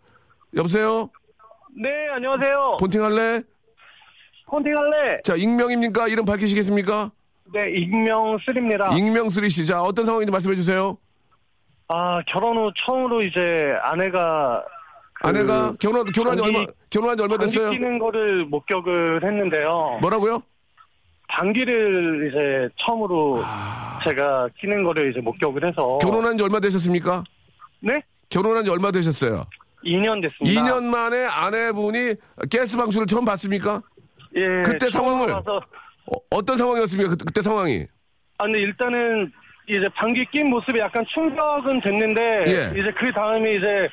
[0.55, 1.09] 여보세요?
[1.81, 2.77] 네, 안녕하세요.
[2.79, 3.41] 본팅 할래?
[4.49, 5.19] 폰팅 할래?
[5.23, 6.07] 자, 익명입니까?
[6.07, 7.11] 이름 밝히시겠습니까?
[7.53, 8.91] 네, 익명 쓰립니다.
[8.95, 9.67] 익명 3씨.
[9.67, 10.97] 자, 어떤 상황인지 말씀해 주세요.
[11.87, 14.63] 아, 결혼 후 처음으로 이제 아내가
[15.13, 17.71] 그 아내가 결혼, 결혼한 지 얼마, 결혼한 지 얼마 됐어요?
[17.71, 19.97] 끼는 거를 목격을 했는데요.
[20.01, 20.43] 뭐라고요?
[21.29, 23.43] 방귀를 이제 처음으로
[24.03, 26.05] 제가 끼는 거를 이제 목격을 해서 아.
[26.05, 27.23] 결혼한 지 얼마 되셨습니까?
[27.81, 27.93] 네?
[28.29, 29.45] 결혼한 지 얼마 되셨어요?
[29.83, 30.61] 2년 됐습니다.
[30.61, 32.15] 2년 만에 아내분이
[32.51, 33.81] 가스 방출을 처음 봤습니까?
[34.35, 35.61] 예, 그때 상황을- 와서
[36.31, 37.09] 어, 떤 상황이었습니까?
[37.11, 37.85] 그, 그때 상황이.
[38.37, 39.31] 아, 근데 일단은
[39.67, 42.79] 이제 방귀 낀 모습이 약간 충격은 됐는데 예.
[42.79, 43.87] 이제 그 다음에 이제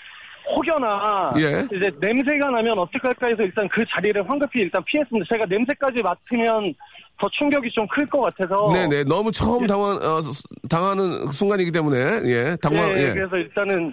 [0.54, 1.66] 혹여나 예.
[1.76, 5.26] 이제 냄새가 나면 어떡할까 해서 일단 그 자리를 황급히 일단 피했습니다.
[5.28, 6.72] 제가 냄새까지 맡으면
[7.18, 9.04] 더 충격이 좀 클 것 같아서 네네.
[9.04, 12.56] 너무 처음 당한, 어, 스- 당하는 순간이기 때문에, 예.
[12.62, 13.12] 당황, 예, 예.
[13.12, 13.92] 그래서 일단은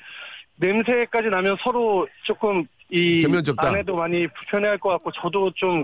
[0.58, 3.26] 냄새까지 나면 서로 조금 이.
[3.58, 5.84] 아내도 많이 불편해할 것 같고 저도 좀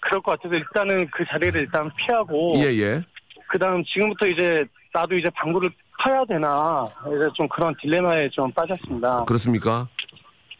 [0.00, 3.02] 그럴 것 같아서 일단은 그 자리를 일단 피하고 예, 예.
[3.48, 9.24] 그다음 지금부터 이제 나도 이제 방구를 파야 되나 이제 좀 그런 딜레마에 좀 빠졌습니다.
[9.24, 9.86] 그렇습니까?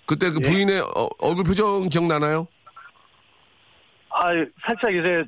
[0.07, 0.49] 그때 그 예.
[0.49, 2.47] 부인의 어, 얼굴 표정 기억나나요?
[4.11, 4.31] 아
[4.67, 5.25] 살짝 이제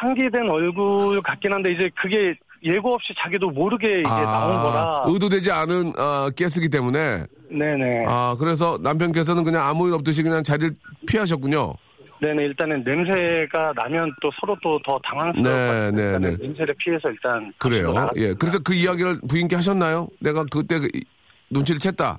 [0.00, 5.52] 상기된 얼굴 같긴 한데 이제 그게 예고 없이 자기도 모르게 이제 나온 거라 아, 의도되지
[5.52, 7.26] 않은, 어, 가스기 때문에.
[7.50, 10.74] 네네 아, 그래서 남편께서는 그냥 아무 일 없듯이 그냥 자리를
[11.06, 11.74] 피하셨군요.
[12.20, 15.90] 네네 일단은 냄새가 나면 또 서로 또 더 당황스러울 네, 것 같아요.
[15.90, 16.46] 네, 일단은 네.
[16.46, 17.92] 냄새를 피해서 일단 그래요.
[17.92, 18.28] 나갔습니다.
[18.30, 18.34] 예.
[18.34, 20.08] 그래서 그 이야기를 부인께 하셨나요?
[20.20, 21.02] 내가 그때 그 이-
[21.50, 22.18] 눈치를 챘다.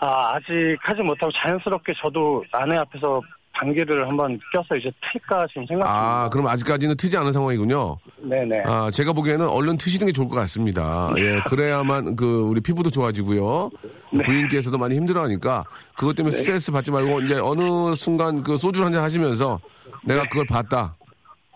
[0.00, 3.20] 아 아직 하지 못하고 자연스럽게 저도 아내 앞에서
[3.54, 5.88] 방귀를 한번 껴서 이제 틀까 지금 생각 중입니다.
[6.24, 7.96] 아, 그럼 아직까지는 트지 않은 상황이군요.
[8.18, 8.62] 네네.
[8.64, 11.10] 아, 제가 보기에는 얼른 트시는 게 좋을 것 같습니다.
[11.18, 13.70] 예, 그래야만 그 우리 피부도 좋아지고요.
[14.10, 15.64] 부인께서도 많이 힘들어하니까
[15.96, 19.60] 그것 때문에 스트레스 받지 말고 이제 어느 순간 그 소주 한 잔 하시면서
[20.04, 20.94] 내가 그걸 봤다.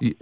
[0.00, 0.12] 이,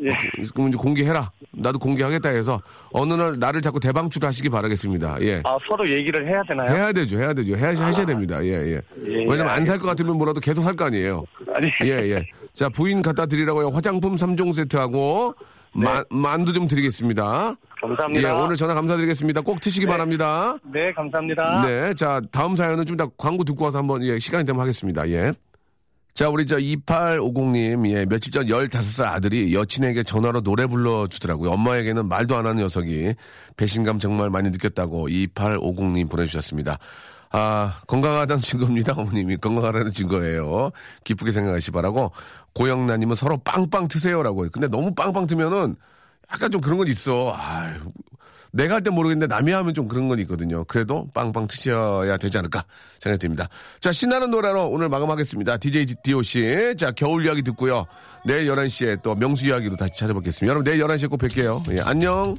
[0.55, 1.31] 그럼 이제 공개해라.
[1.53, 2.61] 나도 공개하겠다 해서
[2.93, 5.17] 어느 날 나를 자꾸 대방출 하시기 바라겠습니다.
[5.23, 5.41] 예.
[5.45, 6.71] 아 서로 얘기를 해야 되나요?
[6.71, 7.57] 해야 되죠, 해야 되죠.
[7.57, 8.45] 해야, 하셔야 됩니다.
[8.45, 8.75] 예, 예.
[8.75, 11.25] 예, 왜냐면 안 살 것 같으면 뭐라도 계속 살 거 아니에요.
[11.55, 12.27] 아니 예, 예.
[12.53, 13.71] 자, 부인 갖다 드리라고요.
[13.71, 15.35] 화장품 3종 세트하고
[15.73, 17.55] 마- 만두 좀 드리겠습니다.
[17.81, 18.29] 감사합니다.
[18.29, 19.41] 예, 오늘 전화 감사드리겠습니다.
[19.43, 20.57] 꼭 트시기 바랍니다.
[20.73, 21.67] 네 감사합니다.
[21.67, 25.09] 네, 자, 다음 사연은 좀 이따 광고 듣고 와서 한번, 예, 시간이 되면 하겠습니다.
[25.11, 25.33] 예.
[26.13, 31.51] 자, 우리 저 2850님, 예, 며칠 전 15살 아들이 여친에게 전화로 노래 불러주더라고요.
[31.53, 33.15] 엄마에게는 말도 안 하는 녀석이
[33.57, 36.79] 배신감 정말 많이 느꼈다고 2850님 보내주셨습니다.
[37.33, 39.37] 아, 건강하다는 증거입니다, 어머님이.
[39.37, 40.71] 건강하다는 증거예요.
[41.05, 42.11] 기쁘게 생각하시 바라고.
[42.55, 44.49] 고영란님은 서로 빵빵 트세요라고.
[44.51, 45.77] 근데 너무 빵빵 트면은
[46.33, 47.33] 약간 좀 그런 건 있어.
[47.35, 47.73] 아
[48.53, 50.65] 내가 할 땐 모르겠는데 남이 하면 좀 그런 건 있거든요.
[50.65, 52.65] 그래도 빵빵 트셔야 되지 않을까
[52.99, 53.49] 생각이 듭니다.
[53.79, 55.59] 자, 신나는 노래로 오늘 마감하겠습니다.
[55.59, 56.75] DJ DOC.
[56.77, 57.87] 자, 겨울 이야기 듣고요.
[58.27, 60.51] 내일 11시에 또 명수 이야기로 다시 찾아뵙겠습니다.
[60.51, 61.73] 여러분, 내일 11시에 꼭 뵐게요.
[61.77, 62.37] 예, 안녕.